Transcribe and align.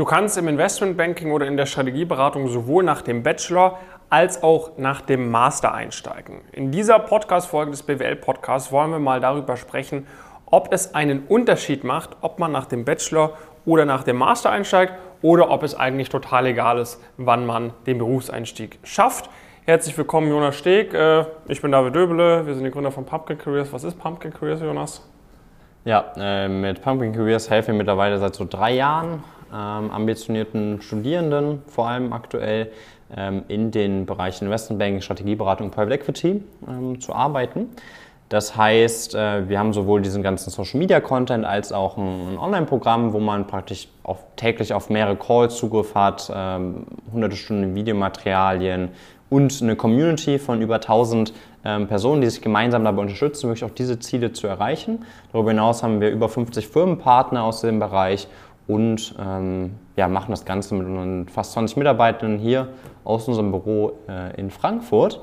Du 0.00 0.06
kannst 0.06 0.38
im 0.38 0.48
Investmentbanking 0.48 1.30
oder 1.30 1.46
in 1.46 1.58
der 1.58 1.66
Strategieberatung 1.66 2.48
sowohl 2.48 2.82
nach 2.82 3.02
dem 3.02 3.22
Bachelor 3.22 3.78
als 4.08 4.42
auch 4.42 4.78
nach 4.78 5.02
dem 5.02 5.30
Master 5.30 5.74
einsteigen. 5.74 6.40
In 6.52 6.70
dieser 6.70 6.98
Podcast-Folge 7.00 7.72
des 7.72 7.82
BWL-Podcasts 7.82 8.72
wollen 8.72 8.92
wir 8.92 8.98
mal 8.98 9.20
darüber 9.20 9.58
sprechen, 9.58 10.06
ob 10.46 10.72
es 10.72 10.94
einen 10.94 11.24
Unterschied 11.26 11.84
macht, 11.84 12.16
ob 12.22 12.38
man 12.38 12.50
nach 12.50 12.64
dem 12.64 12.86
Bachelor 12.86 13.34
oder 13.66 13.84
nach 13.84 14.02
dem 14.02 14.16
Master 14.16 14.48
einsteigt 14.48 14.94
oder 15.20 15.50
ob 15.50 15.62
es 15.64 15.74
eigentlich 15.74 16.08
total 16.08 16.46
egal 16.46 16.78
ist, 16.78 16.98
wann 17.18 17.44
man 17.44 17.74
den 17.86 17.98
Berufseinstieg 17.98 18.78
schafft. 18.82 19.28
Herzlich 19.66 19.98
willkommen, 19.98 20.30
Jonas 20.30 20.56
Steg. 20.56 20.94
Äh, 20.94 21.26
ich 21.46 21.60
bin 21.60 21.72
David 21.72 21.94
Döbele. 21.94 22.46
Wir 22.46 22.54
sind 22.54 22.64
die 22.64 22.70
Gründer 22.70 22.90
von 22.90 23.04
Pumpkin 23.04 23.36
Careers. 23.36 23.70
Was 23.70 23.84
ist 23.84 23.98
Pumpkin 23.98 24.32
Careers, 24.32 24.62
Jonas? 24.62 25.06
Ja, 25.84 26.10
äh, 26.16 26.48
mit 26.48 26.80
Pumpkin 26.80 27.12
Careers 27.12 27.50
helfen 27.50 27.72
wir 27.72 27.74
mittlerweile 27.74 28.16
seit 28.16 28.34
so 28.34 28.46
drei 28.48 28.72
Jahren 28.72 29.22
ähm, 29.52 29.90
ambitionierten 29.90 30.80
Studierenden, 30.82 31.62
vor 31.66 31.88
allem 31.88 32.12
aktuell 32.12 32.70
ähm, 33.16 33.42
in 33.48 33.70
den 33.70 34.06
Bereichen 34.06 34.44
Investmentbanking, 34.44 35.00
Strategieberatung 35.00 35.70
Private 35.70 35.94
Equity 35.94 36.42
ähm, 36.68 37.00
zu 37.00 37.12
arbeiten. 37.12 37.68
Das 38.30 38.56
heißt, 38.56 39.16
äh, 39.16 39.48
wir 39.48 39.58
haben 39.58 39.72
sowohl 39.72 40.02
diesen 40.02 40.22
ganzen 40.22 40.50
Social 40.50 40.78
Media 40.78 41.00
Content 41.00 41.44
als 41.44 41.72
auch 41.72 41.96
ein, 41.96 42.34
ein 42.34 42.38
Online-Programm, 42.38 43.12
wo 43.12 43.18
man 43.18 43.48
praktisch 43.48 43.88
auf, 44.04 44.18
täglich 44.36 44.72
auf 44.72 44.88
mehrere 44.88 45.16
Calls 45.16 45.56
Zugriff 45.56 45.96
hat, 45.96 46.30
ähm, 46.32 46.86
hunderte 47.12 47.34
Stunden 47.34 47.74
Videomaterialien 47.74 48.90
und 49.30 49.60
eine 49.60 49.74
Community 49.74 50.38
von 50.38 50.62
über 50.62 50.76
1000 50.76 51.32
ähm, 51.64 51.88
Personen, 51.88 52.20
die 52.20 52.30
sich 52.30 52.40
gemeinsam 52.40 52.84
dabei 52.84 53.02
unterstützen, 53.02 53.48
wirklich 53.48 53.64
auch 53.64 53.74
diese 53.74 53.98
Ziele 53.98 54.32
zu 54.32 54.46
erreichen. 54.46 55.04
Darüber 55.32 55.50
hinaus 55.50 55.82
haben 55.82 56.00
wir 56.00 56.10
über 56.10 56.28
50 56.28 56.68
Firmenpartner 56.68 57.42
aus 57.42 57.62
dem 57.62 57.80
Bereich 57.80 58.28
und 58.70 59.16
ähm, 59.18 59.72
ja, 59.96 60.06
machen 60.06 60.30
das 60.30 60.44
Ganze 60.44 60.76
mit 60.76 60.86
unseren 60.86 61.28
fast 61.28 61.52
20 61.52 61.76
Mitarbeitern 61.76 62.38
hier 62.38 62.68
aus 63.02 63.26
unserem 63.26 63.50
Büro 63.50 63.98
äh, 64.08 64.38
in 64.38 64.50
Frankfurt. 64.50 65.20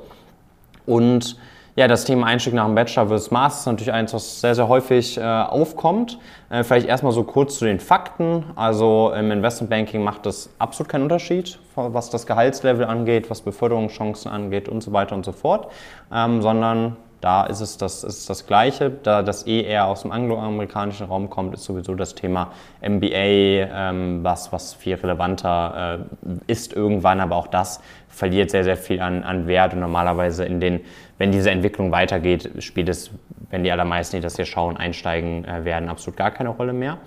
Und 0.85 1.37
ja, 1.77 1.87
das 1.87 2.03
Thema 2.03 2.27
Einstieg 2.27 2.53
nach 2.53 2.65
dem 2.65 2.75
Bachelor 2.75 3.07
versus 3.07 3.31
Master 3.31 3.59
ist 3.61 3.65
natürlich 3.67 3.93
eins, 3.93 4.13
was 4.13 4.41
sehr, 4.41 4.53
sehr 4.53 4.67
häufig 4.67 5.17
äh, 5.17 5.21
aufkommt. 5.21 6.19
Äh, 6.49 6.63
vielleicht 6.63 6.87
erstmal 6.87 7.13
so 7.13 7.23
kurz 7.23 7.57
zu 7.57 7.65
den 7.65 7.79
Fakten. 7.79 8.43
Also 8.57 9.13
im 9.15 9.31
Investmentbanking 9.31 10.03
macht 10.03 10.25
das 10.25 10.49
absolut 10.59 10.89
keinen 10.89 11.03
Unterschied, 11.03 11.57
was 11.75 12.09
das 12.09 12.25
Gehaltslevel 12.25 12.85
angeht, 12.85 13.29
was 13.29 13.41
Beförderungschancen 13.41 14.29
angeht 14.29 14.67
und 14.67 14.81
so 14.81 14.91
weiter 14.91 15.15
und 15.15 15.23
so 15.23 15.31
fort, 15.31 15.71
ähm, 16.11 16.41
sondern 16.41 16.97
da 17.21 17.45
ist 17.45 17.61
es 17.61 17.77
das, 17.77 18.03
ist 18.03 18.29
das 18.29 18.45
Gleiche. 18.45 18.91
Da 18.91 19.23
das 19.23 19.47
eh 19.47 19.61
eher 19.61 19.87
aus 19.87 20.03
dem 20.03 20.11
angloamerikanischen 20.11 21.07
Raum 21.07 21.29
kommt, 21.29 21.53
ist 21.53 21.63
sowieso 21.63 21.95
das 21.95 22.15
Thema 22.15 22.51
MBA, 22.81 23.07
ähm, 23.13 24.23
was, 24.23 24.51
was 24.51 24.73
viel 24.73 24.95
relevanter 24.95 25.99
äh, 26.25 26.51
ist 26.51 26.73
irgendwann, 26.73 27.19
aber 27.19 27.35
auch 27.35 27.47
das 27.47 27.81
verliert 28.09 28.51
sehr, 28.51 28.63
sehr 28.63 28.77
viel 28.77 29.01
an, 29.01 29.23
an 29.23 29.47
Wert 29.47 29.73
und 29.73 29.79
normalerweise 29.79 30.45
in 30.45 30.59
den, 30.59 30.81
wenn 31.17 31.31
diese 31.31 31.51
Entwicklung 31.51 31.91
weitergeht, 31.91 32.51
spielt 32.59 32.89
es, 32.89 33.11
wenn 33.49 33.63
die 33.63 33.71
allermeisten, 33.71 34.17
die 34.17 34.21
das 34.21 34.35
hier 34.35 34.45
schauen, 34.45 34.77
einsteigen 34.77 35.45
äh, 35.45 35.65
werden, 35.65 35.89
absolut 35.89 36.17
gar 36.17 36.31
keine 36.31 36.49
Rolle 36.49 36.73
mehr. 36.73 36.97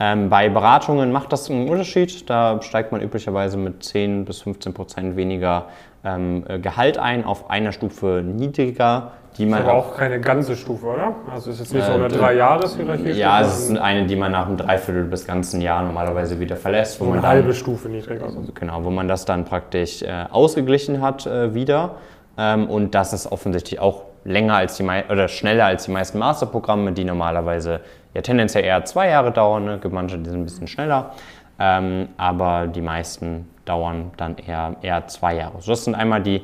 Ähm, 0.00 0.28
bei 0.28 0.48
Beratungen 0.48 1.10
macht 1.12 1.32
das 1.32 1.50
einen 1.50 1.68
Unterschied. 1.68 2.28
Da 2.30 2.62
steigt 2.62 2.92
man 2.92 3.00
üblicherweise 3.00 3.56
mit 3.56 3.82
10 3.82 4.24
bis 4.24 4.42
15 4.42 4.74
Prozent 4.74 5.16
weniger 5.16 5.66
ähm, 6.04 6.44
äh, 6.48 6.58
Gehalt 6.58 6.98
ein, 6.98 7.24
auf 7.24 7.50
einer 7.50 7.72
Stufe 7.72 8.22
niedriger 8.24 9.12
die 9.38 9.46
man 9.46 9.62
aber 9.62 9.74
auch 9.74 9.96
keine 9.96 10.20
ganze 10.20 10.56
Stufe, 10.56 10.86
oder? 10.86 11.14
Also 11.32 11.50
ist 11.50 11.60
jetzt 11.60 11.72
nicht 11.72 11.84
äh, 11.84 11.86
so 11.86 11.92
eine 11.92 12.08
drei 12.08 12.34
jahres 12.34 12.76
Ja, 13.14 13.40
es 13.40 13.70
ist 13.70 13.78
eine, 13.78 14.04
die 14.06 14.16
man 14.16 14.32
nach 14.32 14.46
einem 14.46 14.56
Dreiviertel 14.56 15.04
bis 15.04 15.26
ganzen 15.26 15.60
Jahr 15.60 15.82
normalerweise 15.82 16.40
wieder 16.40 16.56
verlässt. 16.56 17.00
Wo 17.00 17.04
so 17.04 17.10
man 17.10 17.18
eine 17.18 17.22
dann, 17.22 17.36
halbe 17.36 17.54
Stufe 17.54 17.88
niedriger. 17.88 18.24
Also. 18.24 18.42
Genau, 18.52 18.84
wo 18.84 18.90
man 18.90 19.06
das 19.06 19.24
dann 19.24 19.44
praktisch 19.44 20.02
äh, 20.02 20.24
ausgeglichen 20.30 21.00
hat 21.00 21.26
äh, 21.26 21.54
wieder. 21.54 21.96
Ähm, 22.36 22.68
und 22.68 22.96
das 22.96 23.12
ist 23.12 23.30
offensichtlich 23.30 23.78
auch 23.78 24.02
länger 24.24 24.56
als 24.56 24.76
die 24.76 24.84
oder 24.84 25.28
schneller 25.28 25.66
als 25.66 25.84
die 25.84 25.92
meisten 25.92 26.18
Masterprogramme, 26.18 26.90
die 26.92 27.04
normalerweise 27.04 27.80
ja 28.14 28.22
tendenziell 28.22 28.64
eher 28.64 28.84
zwei 28.84 29.08
Jahre 29.08 29.32
dauern. 29.32 29.64
Ne? 29.64 29.78
Gibt 29.78 29.94
manche, 29.94 30.18
die 30.18 30.28
sind 30.30 30.40
ein 30.40 30.44
bisschen 30.44 30.68
schneller. 30.68 31.12
Ähm, 31.58 32.08
aber 32.16 32.68
die 32.68 32.80
meisten 32.80 33.48
dauern 33.64 34.12
dann 34.16 34.36
eher, 34.38 34.76
eher 34.82 35.06
zwei 35.08 35.34
Jahre. 35.34 35.60
So, 35.60 35.72
das 35.72 35.84
sind 35.84 35.94
einmal 35.94 36.22
die, 36.22 36.42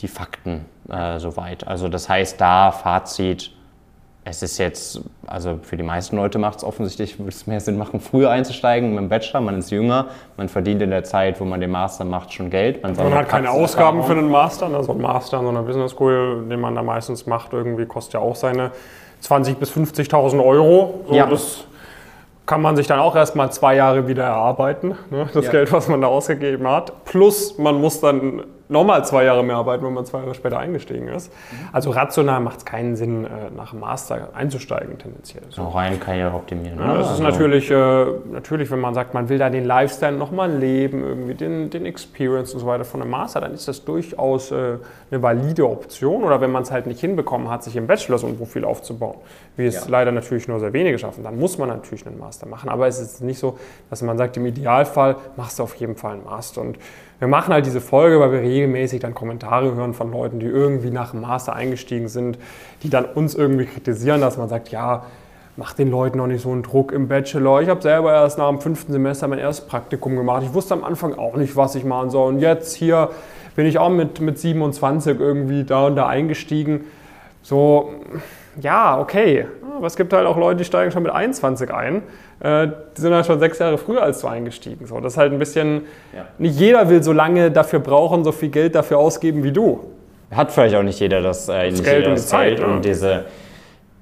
die 0.00 0.08
Fakten 0.08 0.66
äh, 0.90 1.18
soweit. 1.18 1.66
Also 1.66 1.88
das 1.88 2.08
heißt, 2.08 2.40
da 2.40 2.70
Fazit, 2.70 3.52
es 4.22 4.42
ist 4.42 4.58
jetzt, 4.58 5.00
also 5.26 5.58
für 5.62 5.78
die 5.78 5.82
meisten 5.82 6.16
Leute 6.16 6.38
macht 6.38 6.58
es 6.58 6.64
offensichtlich, 6.64 7.18
würde 7.18 7.30
es 7.30 7.46
mehr 7.46 7.60
Sinn 7.60 7.78
machen, 7.78 8.00
früher 8.00 8.30
einzusteigen 8.30 8.90
mit 8.90 8.98
dem 8.98 9.08
Bachelor. 9.08 9.40
Man 9.40 9.58
ist 9.58 9.70
jünger, 9.70 10.08
man 10.36 10.48
verdient 10.50 10.82
in 10.82 10.90
der 10.90 11.04
Zeit, 11.04 11.40
wo 11.40 11.44
man 11.44 11.60
den 11.60 11.70
Master 11.70 12.04
macht, 12.04 12.32
schon 12.32 12.50
Geld. 12.50 12.82
Man, 12.82 12.94
man 12.94 13.14
hat 13.14 13.28
keine 13.30 13.50
Ausgaben 13.50 14.02
für 14.02 14.12
einen 14.12 14.30
Master. 14.30 14.66
Also 14.66 14.92
ein 14.92 15.00
Master 15.00 15.38
an 15.38 15.44
so 15.44 15.50
einer 15.50 15.62
Business 15.62 15.92
School, 15.92 16.46
den 16.48 16.60
man 16.60 16.74
da 16.74 16.82
meistens 16.82 17.26
macht, 17.26 17.54
irgendwie 17.54 17.86
kostet 17.86 18.14
ja 18.14 18.20
auch 18.20 18.36
seine 18.36 18.72
20.000 19.22 19.54
bis 19.54 19.70
50.000 19.72 20.44
Euro. 20.44 21.04
So, 21.08 21.14
ja. 21.14 21.26
Das 21.26 21.64
kann 22.46 22.62
man 22.62 22.76
sich 22.76 22.86
dann 22.86 22.98
auch 22.98 23.14
erstmal 23.14 23.52
zwei 23.52 23.76
Jahre 23.76 24.08
wieder 24.08 24.24
erarbeiten, 24.24 24.96
ne? 25.10 25.28
das 25.32 25.44
ja. 25.44 25.50
Geld, 25.52 25.72
was 25.72 25.86
man 25.86 26.00
da 26.00 26.08
ausgegeben 26.08 26.66
hat. 26.66 26.92
Plus 27.10 27.58
man 27.58 27.80
muss 27.80 28.00
dann 28.00 28.44
nochmal 28.68 29.04
zwei 29.04 29.24
Jahre 29.24 29.42
mehr 29.42 29.56
arbeiten, 29.56 29.84
wenn 29.84 29.92
man 29.92 30.06
zwei 30.06 30.20
Jahre 30.20 30.34
später 30.34 30.58
eingestiegen 30.60 31.08
ist. 31.08 31.32
Mhm. 31.32 31.68
Also 31.72 31.90
rational 31.90 32.38
macht 32.38 32.58
es 32.58 32.64
keinen 32.64 32.94
Sinn, 32.94 33.24
äh, 33.24 33.28
nach 33.56 33.70
dem 33.70 33.80
Master 33.80 34.28
einzusteigen 34.32 34.96
tendenziell. 34.96 35.42
So 35.50 35.66
rein 35.68 35.98
Karriere 35.98 36.32
optimieren. 36.32 36.78
Ja, 36.78 36.94
das 36.94 37.08
also. 37.08 37.14
ist 37.14 37.20
natürlich, 37.20 37.68
äh, 37.68 38.06
natürlich, 38.30 38.70
wenn 38.70 38.78
man 38.78 38.94
sagt, 38.94 39.12
man 39.12 39.28
will 39.28 39.38
da 39.38 39.50
den 39.50 39.64
Lifestyle 39.64 40.16
nochmal 40.16 40.52
leben, 40.52 41.02
irgendwie 41.02 41.34
den, 41.34 41.68
den 41.68 41.84
Experience 41.84 42.54
und 42.54 42.60
so 42.60 42.66
weiter 42.66 42.84
von 42.84 43.02
einem 43.02 43.10
Master, 43.10 43.40
dann 43.40 43.54
ist 43.54 43.66
das 43.66 43.84
durchaus 43.84 44.52
äh, 44.52 44.76
eine 45.10 45.20
valide 45.20 45.68
Option. 45.68 46.22
Oder 46.22 46.40
wenn 46.40 46.52
man 46.52 46.62
es 46.62 46.70
halt 46.70 46.86
nicht 46.86 47.00
hinbekommen 47.00 47.50
hat, 47.50 47.64
sich 47.64 47.74
im 47.74 47.88
Bachelor 47.88 48.18
so 48.18 48.28
ein 48.28 48.36
Profil 48.36 48.64
aufzubauen, 48.64 49.16
wie 49.56 49.66
es 49.66 49.74
ja. 49.74 49.82
leider 49.88 50.12
natürlich 50.12 50.46
nur 50.46 50.60
sehr 50.60 50.72
wenige 50.72 50.96
schaffen, 50.96 51.24
dann 51.24 51.36
muss 51.40 51.58
man 51.58 51.68
natürlich 51.68 52.06
einen 52.06 52.20
Master 52.20 52.46
machen. 52.46 52.68
Aber 52.68 52.86
es 52.86 53.00
ist 53.00 53.20
nicht 53.20 53.40
so, 53.40 53.58
dass 53.90 54.00
man 54.02 54.16
sagt, 54.16 54.36
im 54.36 54.46
Idealfall 54.46 55.16
machst 55.36 55.58
du 55.58 55.64
auf 55.64 55.74
jeden 55.74 55.96
Fall 55.96 56.12
einen 56.12 56.24
Master. 56.24 56.60
Und 56.60 56.78
wir 57.18 57.28
machen 57.28 57.52
halt 57.52 57.66
diese 57.66 57.80
Folge, 57.80 58.18
weil 58.18 58.32
wir 58.32 58.40
regelmäßig 58.40 59.00
dann 59.00 59.14
Kommentare 59.14 59.74
hören 59.74 59.92
von 59.92 60.10
Leuten, 60.10 60.40
die 60.40 60.46
irgendwie 60.46 60.90
nach 60.90 61.10
dem 61.10 61.20
Master 61.20 61.54
eingestiegen 61.54 62.08
sind, 62.08 62.38
die 62.82 62.88
dann 62.88 63.04
uns 63.04 63.34
irgendwie 63.34 63.66
kritisieren, 63.66 64.22
dass 64.22 64.38
man 64.38 64.48
sagt, 64.48 64.70
ja, 64.70 65.04
mach 65.56 65.74
den 65.74 65.90
Leuten 65.90 66.16
noch 66.16 66.26
nicht 66.26 66.40
so 66.40 66.50
einen 66.50 66.62
Druck 66.62 66.92
im 66.92 67.08
Bachelor. 67.08 67.60
Ich 67.60 67.68
habe 67.68 67.82
selber 67.82 68.12
erst 68.14 68.38
nach 68.38 68.48
dem 68.48 68.60
fünften 68.60 68.92
Semester 68.92 69.28
mein 69.28 69.38
erstes 69.38 69.66
Praktikum 69.66 70.16
gemacht. 70.16 70.42
Ich 70.44 70.54
wusste 70.54 70.72
am 70.72 70.82
Anfang 70.82 71.12
auch 71.14 71.36
nicht, 71.36 71.56
was 71.56 71.74
ich 71.74 71.84
machen 71.84 72.08
soll. 72.08 72.32
Und 72.32 72.40
jetzt 72.40 72.74
hier 72.74 73.10
bin 73.54 73.66
ich 73.66 73.78
auch 73.78 73.90
mit, 73.90 74.20
mit 74.20 74.38
27 74.38 75.20
irgendwie 75.20 75.64
da 75.64 75.88
und 75.88 75.96
da 75.96 76.06
eingestiegen. 76.06 76.84
So, 77.42 77.90
ja, 78.60 78.98
okay. 79.00 79.46
Aber 79.76 79.86
es 79.86 79.96
gibt 79.96 80.12
halt 80.12 80.26
auch 80.26 80.36
Leute, 80.36 80.58
die 80.58 80.64
steigen 80.64 80.90
schon 80.90 81.02
mit 81.02 81.12
21 81.12 81.72
ein. 81.72 82.02
Äh, 82.40 82.68
die 82.96 83.00
sind 83.00 83.14
halt 83.14 83.26
schon 83.26 83.40
sechs 83.40 83.58
Jahre 83.58 83.78
früher 83.78 84.02
als 84.02 84.20
du 84.20 84.26
eingestiegen. 84.26 84.86
So, 84.86 85.00
das 85.00 85.14
ist 85.14 85.18
halt 85.18 85.32
ein 85.32 85.38
bisschen, 85.38 85.82
ja. 86.14 86.26
nicht 86.38 86.58
jeder 86.58 86.88
will 86.88 87.02
so 87.02 87.12
lange 87.12 87.50
dafür 87.50 87.78
brauchen, 87.78 88.24
so 88.24 88.32
viel 88.32 88.50
Geld 88.50 88.74
dafür 88.74 88.98
ausgeben 88.98 89.42
wie 89.42 89.52
du. 89.52 89.80
Hat 90.30 90.52
vielleicht 90.52 90.74
auch 90.74 90.82
nicht 90.82 91.00
jeder 91.00 91.22
das, 91.22 91.48
äh, 91.48 91.70
das 91.70 91.82
Geld 91.82 92.06
und 92.06 92.16
die 92.16 92.22
Zeit. 92.22 92.58
Zeit 92.58 92.66
und 92.66 92.84
diese, 92.84 93.24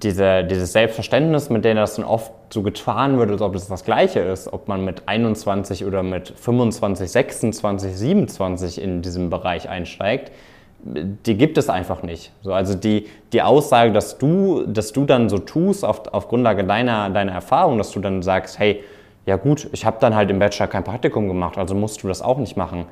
diese, 0.03 0.44
dieses 0.44 0.72
Selbstverständnis, 0.72 1.49
mit 1.49 1.65
dem 1.65 1.76
das 1.76 1.94
dann 1.94 2.05
oft 2.05 2.32
so 2.50 2.62
getan 2.62 3.19
wird, 3.19 3.31
als 3.31 3.41
ob 3.41 3.55
es 3.55 3.69
das 3.69 3.84
Gleiche 3.84 4.20
ist, 4.20 4.53
ob 4.53 4.69
man 4.69 4.84
mit 4.84 5.03
21 5.06 5.84
oder 5.84 6.03
mit 6.03 6.32
25, 6.37 7.10
26, 7.10 7.97
27 7.97 8.82
in 8.82 9.03
diesem 9.03 9.31
Bereich 9.31 9.69
einsteigt, 9.69 10.32
die 10.81 11.37
gibt 11.37 11.59
es 11.59 11.69
einfach 11.69 12.03
nicht. 12.03 12.33
So, 12.43 12.53
also 12.53 12.75
die, 12.75 13.06
die 13.33 13.43
Aussage, 13.43 13.93
dass 13.93 14.19
du, 14.19 14.65
dass 14.66 14.93
du 14.93 15.05
dann 15.05 15.28
so 15.28 15.39
tust 15.39 15.84
auf, 15.84 16.06
auf 16.12 16.28
Grundlage 16.28 16.65
deiner, 16.65 17.11
deiner 17.11 17.33
Erfahrung, 17.33 17.78
dass 17.78 17.91
du 17.91 18.00
dann 18.00 18.22
sagst, 18.22 18.59
hey, 18.59 18.83
ja 19.27 19.37
gut, 19.37 19.69
ich 19.72 19.84
habe 19.84 19.99
dann 20.00 20.15
halt 20.15 20.31
im 20.31 20.38
Bachelor 20.38 20.69
kein 20.69 20.84
Praktikum 20.84 21.28
gemacht, 21.28 21.59
also 21.59 21.75
musst 21.75 22.03
du 22.03 22.09
das 22.09 22.23
auch 22.23 22.38
nicht 22.38 22.56
machen. 22.56 22.87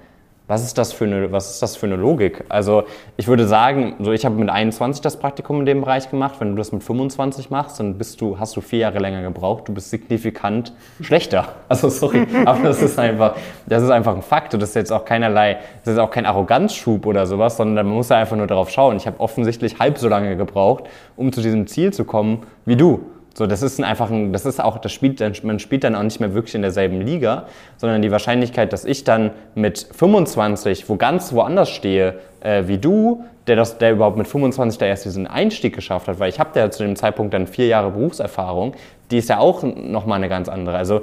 Was 0.49 0.63
ist 0.63 0.79
das 0.79 0.93
für 0.93 1.07
eine, 1.07 1.33
was 1.33 1.51
ist 1.51 1.63
das 1.63 1.75
für 1.75 1.87
eine 1.87 1.97
Logik? 1.97 2.45
Also 2.49 2.85
ich 3.17 3.27
würde 3.27 3.49
sagen, 3.49 3.97
so 3.99 4.13
ich 4.13 4.25
habe 4.25 4.37
mit 4.37 4.49
21 4.49 5.03
das 5.03 5.19
Praktikum 5.19 5.59
in 5.59 5.67
dem 5.67 5.81
Bereich 5.81 6.09
gemacht. 6.09 6.37
Wenn 6.39 6.51
du 6.51 6.57
das 6.57 6.71
mit 6.71 6.85
25 6.85 7.51
machst, 7.51 7.81
dann 7.81 7.99
bist 7.99 8.21
du, 8.21 8.39
hast 8.39 8.55
du 8.55 8.61
vier 8.61 8.79
Jahre 8.79 9.01
länger 9.01 9.23
gebraucht. 9.23 9.67
Du 9.67 9.75
bist 9.75 9.91
signifikant 9.91 10.73
schlechter. 11.01 11.49
Also 11.69 11.89
sorry, 11.89 12.27
aber 12.45 12.63
das 12.63 12.81
ist 12.81 12.97
einfach, 12.97 13.35
das 13.67 13.83
ist 13.83 13.91
einfach 13.91 14.15
ein 14.15 14.23
Fakt. 14.23 14.55
Und 14.55 14.61
das 14.61 14.69
ist 14.71 14.77
jetzt 14.77 14.93
auch 14.93 15.05
keinerlei, 15.05 15.59
das 15.85 15.95
ist 15.95 15.99
auch 15.99 16.11
kein 16.11 16.25
Arroganzschub 16.25 17.05
oder 17.07 17.27
sowas, 17.27 17.57
sondern 17.57 17.87
man 17.87 17.97
muss 17.97 18.09
ja 18.09 18.19
einfach 18.19 18.37
nur 18.37 18.47
darauf 18.47 18.71
schauen. 18.71 18.97
Ich 18.97 19.07
habe 19.07 19.19
offensichtlich 19.19 19.81
halb 19.81 19.99
so 19.99 20.09
lange 20.09 20.37
gebraucht, 20.37 20.85
um 21.17 21.33
zu 21.33 21.43
diesem 21.43 21.67
Ziel 21.67 21.93
zu 21.93 22.05
kommen 22.05 22.45
wie 22.65 22.77
du. 22.77 23.01
So, 23.37 23.47
das 23.47 23.61
ist 23.61 23.83
einfach 23.83 24.11
ein, 24.11 24.33
das 24.33 24.47
ist 24.47 24.63
auch, 24.63 24.79
das 24.79 24.93
spielt, 24.93 25.21
man 25.45 25.59
spielt 25.59 25.85
dann 25.85 25.95
auch 25.95 26.03
nicht 26.03 26.21
mehr 26.21 26.33
wirklich 26.33 26.55
in 26.55 26.63
derselben 26.63 27.03
Liga, 27.03 27.45
sondern 27.77 28.01
die 28.01 28.11
Wahrscheinlichkeit, 28.11 28.73
dass 28.73 28.87
ich 28.87 29.05
dann 29.05 29.31
mit 29.55 29.87
25 29.93 30.89
wo 30.89 30.97
ganz 30.97 31.35
woanders 31.35 31.69
stehe 31.69 32.15
äh, 32.41 32.67
wie 32.67 32.79
du, 32.79 33.25
der, 33.47 33.57
das, 33.57 33.77
der 33.77 33.93
überhaupt 33.93 34.17
mit 34.17 34.27
25 34.27 34.79
da 34.79 34.87
erst 34.87 35.05
diesen 35.05 35.27
Einstieg 35.27 35.75
geschafft 35.75 36.09
hat, 36.09 36.19
weil 36.19 36.31
ich 36.31 36.41
habe 36.41 36.59
ja 36.59 36.71
zu 36.71 36.83
dem 36.83 36.97
Zeitpunkt 36.97 37.35
dann 37.35 37.47
vier 37.47 37.67
Jahre 37.67 37.91
Berufserfahrung, 37.91 38.73
die 39.11 39.19
ist 39.19 39.29
ja 39.29 39.39
auch 39.39 39.63
nochmal 39.63 40.17
eine 40.17 40.31
ganz 40.31 40.49
andere. 40.49 40.79
Also 40.79 41.03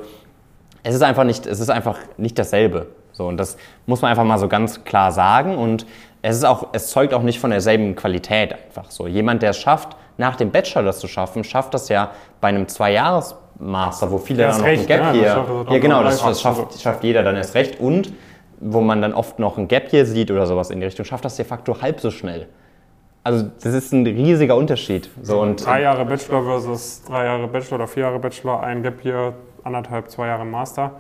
es 0.82 0.96
ist 0.96 1.04
einfach 1.04 1.26
nicht, 1.26 1.46
es 1.46 1.60
ist 1.60 1.70
einfach 1.70 2.00
nicht 2.18 2.40
dasselbe. 2.40 2.88
So, 3.12 3.28
und 3.28 3.38
das 3.38 3.58
muss 3.86 4.02
man 4.02 4.10
einfach 4.10 4.24
mal 4.24 4.40
so 4.40 4.48
ganz 4.48 4.84
klar 4.84 5.12
sagen. 5.12 5.56
Und 5.56 5.86
es 6.24 6.38
ist 6.38 6.46
auch, 6.46 6.70
es 6.74 6.88
zeugt 6.88 7.14
auch 7.14 7.22
nicht 7.22 7.40
von 7.40 7.52
derselben 7.52 7.96
Qualität 7.96 8.54
einfach 8.54 8.90
so. 8.90 9.06
Jemand, 9.06 9.44
der 9.44 9.52
es 9.52 9.58
schafft, 9.58 9.96
nach 10.18 10.36
dem 10.36 10.52
Bachelor 10.52 10.84
das 10.84 11.00
zu 11.00 11.08
schaffen, 11.08 11.44
schafft 11.44 11.74
das 11.74 11.90
ja 11.90 12.12
bei 12.42 12.50
einem 12.50 12.68
Zwei-Jahres-Master, 12.68 14.12
wo 14.12 14.18
viele 14.18 14.44
dann 14.44 14.58
noch 14.58 14.66
recht, 14.66 14.84
ein 14.84 14.88
Gap 14.88 15.00
ja, 15.00 15.06
das 15.08 15.16
hier. 15.16 15.28
schafft 15.30 15.50
er 15.50 15.64
dann 15.64 15.74
Ja, 15.74 15.80
genau, 15.80 16.04
das, 16.04 16.22
das 16.22 16.42
schafft, 16.42 16.82
schafft 16.82 17.04
jeder 17.04 17.24
dann 17.24 17.36
erst 17.36 17.56
recht. 17.56 17.80
Und 17.80 18.14
wo 18.60 18.82
man 18.82 19.02
dann 19.02 19.14
oft 19.14 19.40
noch 19.40 19.58
ein 19.58 19.68
Gap 19.68 19.90
hier 19.90 20.06
sieht 20.06 20.32
oder 20.32 20.46
sowas 20.46 20.70
in 20.70 20.80
die 20.80 20.86
Richtung, 20.86 21.06
schafft 21.06 21.26
das 21.26 21.36
de 21.36 21.46
facto 21.46 21.82
halb 21.82 22.00
so 22.00 22.12
schnell. 22.12 22.48
Also 23.24 23.46
das 23.62 23.74
ist 23.74 23.94
ein 23.94 24.06
riesiger 24.06 24.56
Unterschied. 24.56 25.10
So, 25.22 25.42
und 25.42 25.66
Drei 25.66 25.82
Jahre 25.82 26.06
Bachelor 26.06 26.44
versus 26.44 27.04
drei 27.04 27.26
Jahre 27.26 27.48
Bachelor 27.48 27.76
oder 27.76 27.88
vier 27.88 28.04
Jahre 28.04 28.20
Bachelor, 28.20 28.62
ein 28.64 28.84
Gap 28.84 29.02
hier, 29.02 29.34
anderthalb, 29.64 30.10
zwei 30.10 30.28
Jahre 30.28 30.46
Master. 30.46 30.92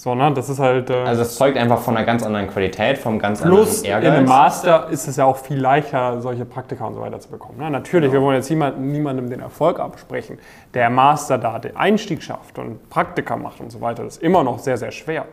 So, 0.00 0.14
ne, 0.14 0.32
das 0.32 0.48
ist 0.48 0.58
halt. 0.60 0.88
Äh, 0.88 0.94
also 0.94 1.20
es 1.20 1.36
zeugt 1.36 1.58
einfach 1.58 1.78
von 1.78 1.94
einer 1.94 2.06
ganz 2.06 2.22
anderen 2.22 2.48
Qualität, 2.48 2.96
vom 2.96 3.18
ganz 3.18 3.42
Plus 3.42 3.84
anderen 3.84 4.02
in 4.02 4.08
einem 4.08 4.14
Ehrgeiz. 4.14 4.28
Master 4.30 4.88
ist 4.88 5.06
es 5.06 5.16
ja 5.16 5.26
auch 5.26 5.36
viel 5.36 5.58
leichter, 5.60 6.22
solche 6.22 6.46
Praktika 6.46 6.86
und 6.86 6.94
so 6.94 7.02
weiter 7.02 7.20
zu 7.20 7.28
bekommen. 7.28 7.58
Ne? 7.58 7.70
Natürlich, 7.70 8.10
wir 8.10 8.22
wollen 8.22 8.36
jetzt 8.36 8.48
niemand, 8.48 8.80
niemandem 8.80 9.28
den 9.28 9.40
Erfolg 9.40 9.78
absprechen. 9.78 10.38
Der 10.72 10.88
Master 10.88 11.36
da 11.36 11.58
den 11.58 11.76
Einstieg 11.76 12.22
schafft 12.22 12.58
und 12.58 12.88
Praktika 12.88 13.36
macht 13.36 13.60
und 13.60 13.70
so 13.70 13.82
weiter, 13.82 14.02
das 14.02 14.16
ist 14.16 14.22
immer 14.22 14.42
noch 14.42 14.58
sehr, 14.58 14.78
sehr 14.78 14.90
schwer. 14.90 15.26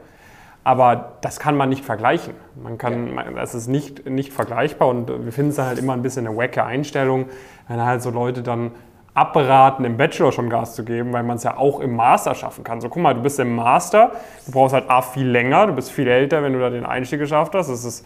Aber 0.66 1.14
das 1.22 1.40
kann 1.40 1.56
man 1.56 1.70
nicht 1.70 1.86
vergleichen. 1.86 2.34
Man 2.62 2.78
kann, 2.78 3.16
man- 3.16 3.36
das 3.36 3.56
ist 3.56 3.70
nicht, 3.70 4.06
nicht 4.10 4.34
vergleichbar 4.34 4.90
und 4.90 5.08
wir 5.08 5.32
finden 5.32 5.52
es 5.52 5.60
halt 5.60 5.80
immer 5.80 5.94
ein 5.94 6.02
bisschen 6.02 6.28
eine 6.28 6.36
wacke 6.36 6.66
Einstellung, 6.66 7.28
wenn 7.70 7.82
halt 7.82 8.02
so 8.02 8.10
Leute 8.10 8.44
dann 8.44 8.72
abraten, 9.18 9.84
im 9.84 9.98
Bachelor 9.98 10.32
schon 10.32 10.50
Gas 10.50 10.76
zu 10.76 10.86
geben, 10.86 11.12
weil 11.12 11.24
man 11.24 11.38
es 11.38 11.44
ja 11.44 11.58
auch 11.58 11.80
im 11.80 11.96
Master 11.96 12.36
schaffen 12.36 12.64
kann. 12.64 12.82
So, 12.82 12.90
guck 12.90 13.02
mal, 13.02 13.14
du 13.16 13.22
bist 13.22 13.40
im 13.40 13.56
Master, 13.56 14.12
du 14.46 14.52
brauchst 14.52 14.74
halt 14.74 14.90
A 14.90 15.02
viel 15.02 15.28
länger, 15.28 15.68
du 15.68 15.74
bist 15.74 15.92
viel 15.92 16.08
älter, 16.08 16.44
wenn 16.44 16.54
du 16.54 16.60
da 16.60 16.70
den 16.70 16.86
Einstieg 16.86 17.20
geschafft 17.20 17.56
hast. 17.56 17.68
Es 17.70 17.84
ist, 17.84 18.06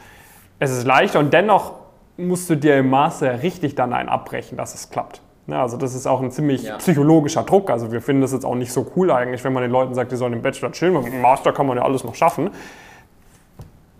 es 0.60 0.72
ist 0.72 0.86
leichter 0.86 1.20
und 1.20 1.34
dennoch 1.34 1.74
musst 2.18 2.50
du 2.50 2.56
dir 2.56 2.78
im 2.78 2.90
Master 2.90 3.44
richtig 3.44 3.76
dann 3.76 3.94
einen 3.94 4.10
abbrechen, 4.10 4.58
dass 4.58 4.74
es 4.74 4.90
klappt. 4.90 5.22
Ja, 5.48 5.62
also 5.64 5.76
das 5.76 5.96
ist 5.96 6.08
auch 6.08 6.22
ein 6.22 6.32
ziemlich 6.32 6.64
Ja. 6.64 6.78
psychologischer 6.78 7.44
Druck. 7.44 7.70
Also 7.72 7.92
wir 7.92 8.02
finden 8.02 8.22
das 8.22 8.32
jetzt 8.32 8.46
auch 8.46 8.56
nicht 8.56 8.72
so 8.72 8.90
cool 8.96 9.12
eigentlich, 9.12 9.44
wenn 9.44 9.52
man 9.54 9.64
den 9.64 9.72
Leuten 9.72 9.94
sagt, 9.96 10.12
die 10.12 10.16
sollen 10.16 10.34
im 10.34 10.42
Bachelor 10.42 10.72
chillen. 10.72 10.96
Im 11.04 11.22
Master 11.22 11.52
kann 11.52 11.66
man 11.66 11.78
ja 11.78 11.84
alles 11.84 12.04
noch 12.04 12.16
schaffen. 12.16 12.52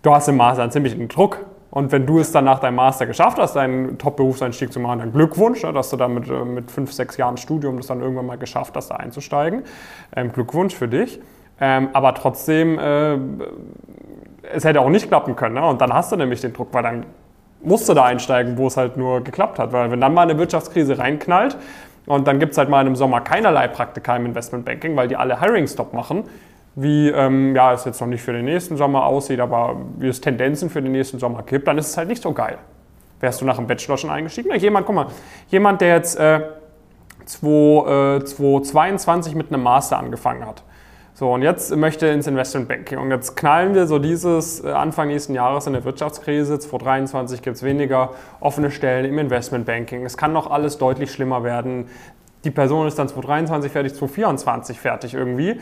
Du 0.02 0.14
hast 0.14 0.28
im 0.30 0.38
Master 0.38 0.64
einen 0.64 0.72
ziemlichen 0.72 1.08
Druck. 1.10 1.40
Und 1.72 1.94
wenn 1.94 2.06
du 2.06 2.20
es 2.20 2.34
dann 2.34 2.44
nach 2.44 2.60
deinem 2.60 2.76
Master 2.76 3.06
geschafft 3.06 3.40
hast, 3.40 3.56
deinen 3.56 3.98
Top-Berufseinstieg 3.98 4.74
zu 4.74 4.80
machen, 4.82 5.00
dann 5.00 5.14
Glückwunsch, 5.14 5.64
ne, 5.64 5.72
dass 5.72 5.90
du 5.90 5.96
dann 5.96 6.14
mit, 6.14 6.30
äh, 6.30 6.44
mit 6.44 6.70
fünf, 6.70 6.92
sechs 6.92 7.16
Jahren 7.16 7.38
Studium 7.38 7.78
das 7.78 7.88
dann 7.88 8.02
irgendwann 8.02 8.26
mal 8.26 8.38
geschafft 8.38 8.76
hast, 8.76 8.92
da 8.92 8.98
einzusteigen. 8.98 9.64
Ähm, 10.14 10.34
Glückwunsch 10.34 10.76
für 10.76 10.90
dich. 10.90 11.22
Ähm, 11.62 11.90
aber 11.94 12.14
trotzdem, 12.14 12.78
äh, 12.78 13.18
es 14.52 14.66
hätte 14.66 14.82
auch 14.82 14.90
nicht 14.90 15.08
klappen 15.08 15.38
können. 15.38 15.56
Ne? 15.56 15.66
Und 15.66 15.80
dann 15.80 15.94
hast 15.94 16.12
du 16.12 16.18
nämlich 16.18 16.42
den 16.42 16.52
Druck, 16.52 16.74
weil 16.74 16.84
dann 16.84 17.06
musst 17.62 17.88
du 17.88 17.94
da 17.94 18.04
einsteigen, 18.04 18.58
wo 18.58 18.68
es 18.68 18.76
halt 18.76 18.98
nur 18.98 19.24
geklappt 19.24 19.58
hat. 19.58 19.72
Weil 19.72 19.92
wenn 19.92 20.02
dann 20.02 20.14
mal 20.14 20.24
eine 20.24 20.38
Wirtschaftskrise 20.38 20.98
reinknallt 20.98 21.56
und 22.06 22.28
dann 22.28 22.40
gibt 22.40 22.52
es 22.52 22.58
halt 22.58 22.68
mal 22.68 22.86
im 22.86 22.98
Sommer 22.98 23.22
keinerlei 23.22 23.70
Praktika 23.70 24.18
im 24.18 24.26
Investmentbanking, 24.26 24.98
weil 24.98 25.08
die 25.08 25.16
alle 25.16 25.40
Hiring-Stop 25.40 25.94
machen, 25.94 26.26
wie 26.76 27.10
ähm, 27.10 27.56
ja, 27.56 27.74
es 27.74 27.86
jetzt 27.86 28.00
noch 28.00 28.08
nicht 28.08 28.22
für 28.22 28.34
den 28.34 28.46
nächsten 28.46 28.78
Sommer 28.78 29.06
aussieht, 29.06 29.40
aber 29.40 29.78
wie 29.98 30.08
es 30.08 30.22
Tendenzen 30.22 30.70
für 30.70 30.82
den 30.82 30.92
nächsten 30.92 31.20
Sommer 31.20 31.44
gibt, 31.44 31.68
dann 31.68 31.78
ist 31.78 31.90
es 31.90 31.98
halt 31.98 32.08
nicht 32.08 32.22
so 32.22 32.32
geil. 32.32 32.58
Wärst 33.20 33.42
du 33.42 33.46
nach 33.46 33.58
dem 33.58 33.68
Bachelor 33.68 33.98
schon 33.98 34.10
eingestiegen? 34.10 34.54
Jemand, 34.56 34.86
guck 34.86 34.96
mal, 34.96 35.08
jemand, 35.50 35.82
der 35.82 35.96
jetzt 35.96 36.18
äh, 36.20 36.42
2, 37.26 38.18
äh, 38.18 38.26
2022 38.26 39.36
mit 39.36 39.54
einem 39.54 39.64
Master 39.64 39.98
angefangen 40.00 40.46
hat. 40.46 40.64
So, 41.14 41.32
und 41.32 41.44
jetzt 41.44 41.76
möchte 41.76 42.08
ins 42.08 42.26
Investmentbanking. 42.26 42.98
Und 42.98 43.12
jetzt 43.12 43.36
knallen 43.36 43.76
wir 43.76 43.86
so 43.86 44.00
dieses 44.00 44.64
äh, 44.64 44.72
Anfang 44.72 45.10
nächsten 45.10 45.36
Jahres 45.36 45.68
in 45.68 45.74
der 45.74 45.84
Wirtschaftskrise. 45.84 46.58
2023 46.58 47.42
gibt 47.42 47.58
es 47.58 47.64
weniger 47.64 48.12
offene 48.40 48.72
Stellen 48.72 49.06
im 49.06 49.20
Investmentbanking. 49.20 50.04
Es 50.06 50.18
kann 50.18 50.34
noch 50.34 50.50
alles 50.50 50.78
deutlich 50.78 51.12
schlimmer 51.12 51.44
werden. 51.44 51.90
Die 52.44 52.50
Person 52.50 52.88
ist 52.88 52.98
dann 52.98 53.08
2023 53.08 53.72
fertig, 53.72 53.94
2024 53.94 54.80
fertig 54.80 55.14
irgendwie 55.14 55.60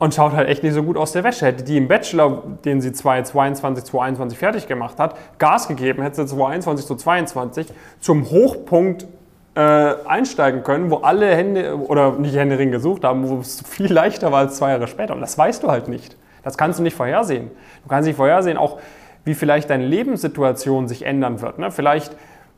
und 0.00 0.14
schaut 0.14 0.32
halt 0.32 0.48
echt 0.48 0.62
nicht 0.62 0.72
so 0.72 0.82
gut 0.82 0.96
aus 0.96 1.12
der 1.12 1.22
Wäsche. 1.24 1.46
Hätte 1.46 1.62
die 1.62 1.76
im 1.76 1.86
Bachelor, 1.86 2.42
den 2.64 2.80
sie 2.80 2.90
2022, 2.90 3.84
2021 3.84 4.38
fertig 4.38 4.66
gemacht 4.66 4.98
hat, 4.98 5.14
Gas 5.38 5.68
gegeben, 5.68 6.02
hätte 6.02 6.16
sie 6.16 6.26
2021, 6.26 6.86
2022 6.86 7.66
zum 8.00 8.28
Hochpunkt 8.30 9.06
äh, 9.54 9.60
einsteigen 9.60 10.62
können, 10.62 10.90
wo 10.90 10.96
alle 10.96 11.36
Hände 11.36 11.76
oder 11.78 12.12
nicht 12.12 12.34
Händering 12.34 12.70
gesucht 12.70 13.04
haben, 13.04 13.28
wo 13.28 13.40
es 13.40 13.62
viel 13.68 13.92
leichter 13.92 14.32
war 14.32 14.40
als 14.40 14.56
zwei 14.56 14.70
Jahre 14.70 14.88
später. 14.88 15.14
Und 15.14 15.20
das 15.20 15.36
weißt 15.36 15.62
du 15.62 15.70
halt 15.70 15.88
nicht. 15.88 16.16
Das 16.42 16.56
kannst 16.56 16.78
du 16.78 16.82
nicht 16.82 16.96
vorhersehen. 16.96 17.50
Du 17.82 17.88
kannst 17.90 18.06
nicht 18.06 18.16
vorhersehen, 18.16 18.56
auch 18.56 18.78
wie 19.24 19.34
vielleicht 19.34 19.68
deine 19.68 19.84
Lebenssituation 19.84 20.88
sich 20.88 21.04
ändern 21.04 21.42
wird. 21.42 21.58
Ne? 21.58 21.70
Vielleicht 21.70 22.16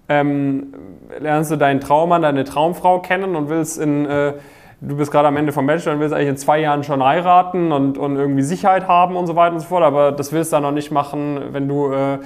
ähm, 0.08 0.74
lernst 1.18 1.50
du 1.50 1.56
deinen 1.56 1.80
Traummann, 1.80 2.22
deine 2.22 2.44
Traumfrau 2.44 3.00
kennen 3.00 3.34
und 3.34 3.48
willst 3.48 3.80
in, 3.80 4.06
äh, 4.06 4.34
du 4.82 4.96
bist 4.96 5.12
gerade 5.12 5.28
am 5.28 5.36
Ende 5.36 5.52
vom 5.52 5.66
Bachelor 5.66 5.94
und 5.94 6.00
willst 6.00 6.14
eigentlich 6.14 6.28
in 6.28 6.36
zwei 6.36 6.60
Jahren 6.60 6.82
schon 6.82 7.02
heiraten 7.02 7.72
und, 7.72 7.96
und 7.98 8.16
irgendwie 8.16 8.42
Sicherheit 8.42 8.88
haben 8.88 9.16
und 9.16 9.26
so 9.26 9.36
weiter 9.36 9.54
und 9.54 9.60
so 9.60 9.66
fort, 9.66 9.84
aber 9.84 10.12
das 10.12 10.32
willst 10.32 10.52
du 10.52 10.56
dann 10.56 10.64
noch 10.64 10.72
nicht 10.72 10.90
machen, 10.90 11.40
wenn 11.52 11.68
du 11.68 11.92
äh, 11.92 12.18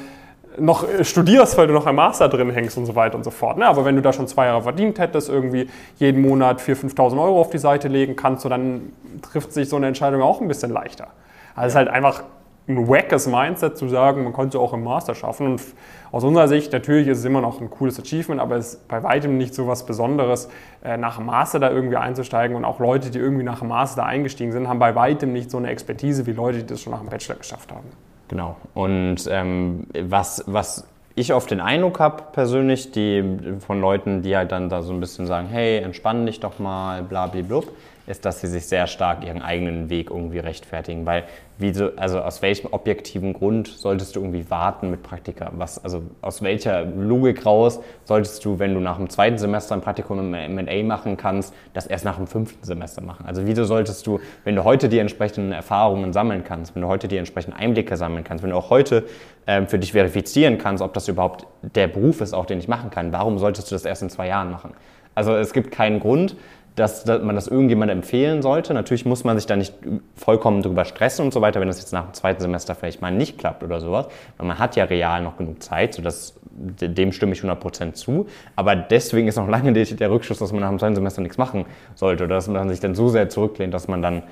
noch 0.58 0.88
äh, 0.88 1.04
studierst, 1.04 1.58
weil 1.58 1.66
du 1.66 1.74
noch 1.74 1.86
im 1.86 1.96
Master 1.96 2.28
drin 2.28 2.50
hängst 2.50 2.78
und 2.78 2.86
so 2.86 2.94
weiter 2.94 3.16
und 3.16 3.24
so 3.24 3.30
fort. 3.30 3.58
Ne? 3.58 3.66
Aber 3.66 3.84
wenn 3.84 3.94
du 3.94 4.02
da 4.02 4.12
schon 4.12 4.26
zwei 4.26 4.46
Jahre 4.46 4.62
verdient 4.62 4.98
hättest, 4.98 5.28
irgendwie 5.28 5.68
jeden 5.98 6.22
Monat 6.22 6.60
4.000, 6.60 6.94
5.000 6.94 7.22
Euro 7.22 7.40
auf 7.40 7.50
die 7.50 7.58
Seite 7.58 7.88
legen 7.88 8.16
kannst, 8.16 8.42
so 8.42 8.48
dann 8.48 8.92
trifft 9.20 9.52
sich 9.52 9.68
so 9.68 9.76
eine 9.76 9.86
Entscheidung 9.86 10.22
auch 10.22 10.40
ein 10.40 10.48
bisschen 10.48 10.72
leichter. 10.72 11.08
Also 11.54 11.66
es 11.66 11.72
ist 11.72 11.76
halt 11.76 11.88
einfach 11.88 12.22
ein 12.68 12.88
wackes 12.88 13.26
Mindset 13.26 13.78
zu 13.78 13.88
sagen, 13.88 14.24
man 14.24 14.32
könnte 14.32 14.58
es 14.58 14.62
auch 14.62 14.72
im 14.72 14.82
Master 14.82 15.14
schaffen. 15.14 15.46
Und 15.46 15.62
aus 16.10 16.24
unserer 16.24 16.48
Sicht, 16.48 16.72
natürlich 16.72 17.06
ist 17.06 17.18
es 17.18 17.24
immer 17.24 17.40
noch 17.40 17.60
ein 17.60 17.70
cooles 17.70 18.00
Achievement, 18.00 18.40
aber 18.40 18.56
es 18.56 18.74
ist 18.74 18.88
bei 18.88 19.02
weitem 19.02 19.38
nicht 19.38 19.54
so 19.54 19.68
was 19.68 19.86
Besonderes, 19.86 20.48
äh, 20.84 20.96
nach 20.96 21.16
dem 21.16 21.26
Master 21.26 21.60
da 21.60 21.70
irgendwie 21.70 21.96
einzusteigen. 21.96 22.56
Und 22.56 22.64
auch 22.64 22.80
Leute, 22.80 23.10
die 23.10 23.18
irgendwie 23.18 23.44
nach 23.44 23.60
dem 23.60 23.68
Master 23.68 24.02
da 24.02 24.08
eingestiegen 24.08 24.52
sind, 24.52 24.68
haben 24.68 24.78
bei 24.78 24.94
weitem 24.94 25.32
nicht 25.32 25.50
so 25.50 25.58
eine 25.58 25.68
Expertise 25.68 26.26
wie 26.26 26.32
Leute, 26.32 26.58
die 26.58 26.66
das 26.66 26.80
schon 26.80 26.92
nach 26.92 27.00
dem 27.00 27.08
Bachelor 27.08 27.36
geschafft 27.36 27.70
haben. 27.70 27.86
Genau. 28.28 28.56
Und 28.74 29.28
ähm, 29.30 29.86
was, 29.94 30.42
was 30.46 30.88
ich 31.14 31.32
oft 31.32 31.50
den 31.50 31.60
Eindruck 31.60 32.00
habe 32.00 32.24
persönlich, 32.32 32.90
die 32.90 33.24
von 33.60 33.80
Leuten, 33.80 34.22
die 34.22 34.36
halt 34.36 34.52
dann 34.52 34.68
da 34.68 34.82
so 34.82 34.92
ein 34.92 35.00
bisschen 35.00 35.26
sagen, 35.26 35.48
hey, 35.48 35.78
entspann 35.78 36.26
dich 36.26 36.40
doch 36.40 36.58
mal, 36.58 37.02
bla 37.02 37.26
bla 37.26 37.42
blub, 37.42 37.68
ist, 38.06 38.24
dass 38.24 38.40
sie 38.40 38.46
sich 38.46 38.66
sehr 38.66 38.86
stark 38.86 39.24
ihren 39.24 39.42
eigenen 39.42 39.90
Weg 39.90 40.10
irgendwie 40.10 40.38
rechtfertigen. 40.38 41.06
Weil, 41.06 41.24
wie 41.58 41.72
so, 41.72 41.90
also 41.96 42.20
aus 42.20 42.42
welchem 42.42 42.68
objektiven 42.72 43.32
Grund 43.32 43.68
solltest 43.68 44.14
du 44.14 44.20
irgendwie 44.20 44.48
warten 44.50 44.90
mit 44.90 45.02
Praktika? 45.02 45.50
Was, 45.56 45.82
also 45.82 46.02
aus 46.22 46.42
welcher 46.42 46.84
Logik 46.84 47.44
raus 47.44 47.80
solltest 48.04 48.44
du, 48.44 48.58
wenn 48.58 48.74
du 48.74 48.80
nach 48.80 48.96
dem 48.96 49.10
zweiten 49.10 49.38
Semester 49.38 49.74
ein 49.74 49.80
Praktikum 49.80 50.18
im 50.18 50.34
M&A 50.34 50.82
machen 50.84 51.16
kannst, 51.16 51.54
das 51.72 51.86
erst 51.86 52.04
nach 52.04 52.16
dem 52.16 52.26
fünften 52.26 52.64
Semester 52.64 53.02
machen? 53.02 53.26
Also 53.26 53.46
wieso 53.46 53.64
solltest 53.64 54.06
du, 54.06 54.20
wenn 54.44 54.54
du 54.54 54.64
heute 54.64 54.88
die 54.88 54.98
entsprechenden 54.98 55.52
Erfahrungen 55.52 56.12
sammeln 56.12 56.44
kannst, 56.44 56.74
wenn 56.74 56.82
du 56.82 56.88
heute 56.88 57.08
die 57.08 57.16
entsprechenden 57.16 57.58
Einblicke 57.58 57.96
sammeln 57.96 58.24
kannst, 58.24 58.44
wenn 58.44 58.50
du 58.50 58.56
auch 58.56 58.70
heute 58.70 59.04
ähm, 59.46 59.66
für 59.66 59.78
dich 59.78 59.92
verifizieren 59.92 60.58
kannst, 60.58 60.82
ob 60.82 60.94
das 60.94 61.08
überhaupt 61.08 61.46
der 61.62 61.88
Beruf 61.88 62.20
ist, 62.20 62.34
auch 62.34 62.46
den 62.46 62.58
ich 62.58 62.68
machen 62.68 62.90
kann, 62.90 63.12
warum 63.12 63.38
solltest 63.38 63.70
du 63.70 63.74
das 63.74 63.84
erst 63.84 64.02
in 64.02 64.10
zwei 64.10 64.28
Jahren 64.28 64.50
machen? 64.50 64.74
Also 65.14 65.34
es 65.34 65.54
gibt 65.54 65.70
keinen 65.70 65.98
Grund, 65.98 66.36
dass, 66.76 67.04
dass 67.04 67.22
man 67.22 67.34
das 67.34 67.48
irgendjemandem 67.48 67.98
empfehlen 67.98 68.42
sollte. 68.42 68.74
Natürlich 68.74 69.06
muss 69.06 69.24
man 69.24 69.36
sich 69.36 69.46
da 69.46 69.56
nicht 69.56 69.74
vollkommen 70.14 70.62
drüber 70.62 70.84
stressen 70.84 71.24
und 71.24 71.32
so 71.32 71.40
weiter, 71.40 71.58
wenn 71.60 71.68
das 71.68 71.80
jetzt 71.80 71.92
nach 71.92 72.04
dem 72.04 72.14
zweiten 72.14 72.40
Semester 72.40 72.74
vielleicht 72.74 73.00
mal 73.00 73.10
nicht 73.10 73.38
klappt 73.38 73.64
oder 73.64 73.80
sowas. 73.80 74.06
Weil 74.36 74.46
man 74.46 74.58
hat 74.58 74.76
ja 74.76 74.84
real 74.84 75.22
noch 75.22 75.38
genug 75.38 75.62
Zeit, 75.62 75.94
sodass, 75.94 76.38
dem 76.50 77.12
stimme 77.12 77.32
ich 77.32 77.40
100% 77.40 77.94
zu. 77.94 78.26
Aber 78.56 78.76
deswegen 78.76 79.26
ist 79.26 79.36
noch 79.36 79.48
lange 79.48 79.72
der 79.72 80.10
Rückschluss, 80.10 80.38
dass 80.38 80.52
man 80.52 80.60
nach 80.60 80.68
dem 80.68 80.78
zweiten 80.78 80.94
Semester 80.94 81.22
nichts 81.22 81.38
machen 81.38 81.64
sollte 81.94 82.24
oder 82.24 82.36
dass 82.36 82.46
man 82.46 82.68
sich 82.68 82.80
dann 82.80 82.94
so 82.94 83.08
sehr 83.08 83.30
zurücklehnt, 83.30 83.72
dass 83.72 83.88
man 83.88 84.02
dann 84.02 84.22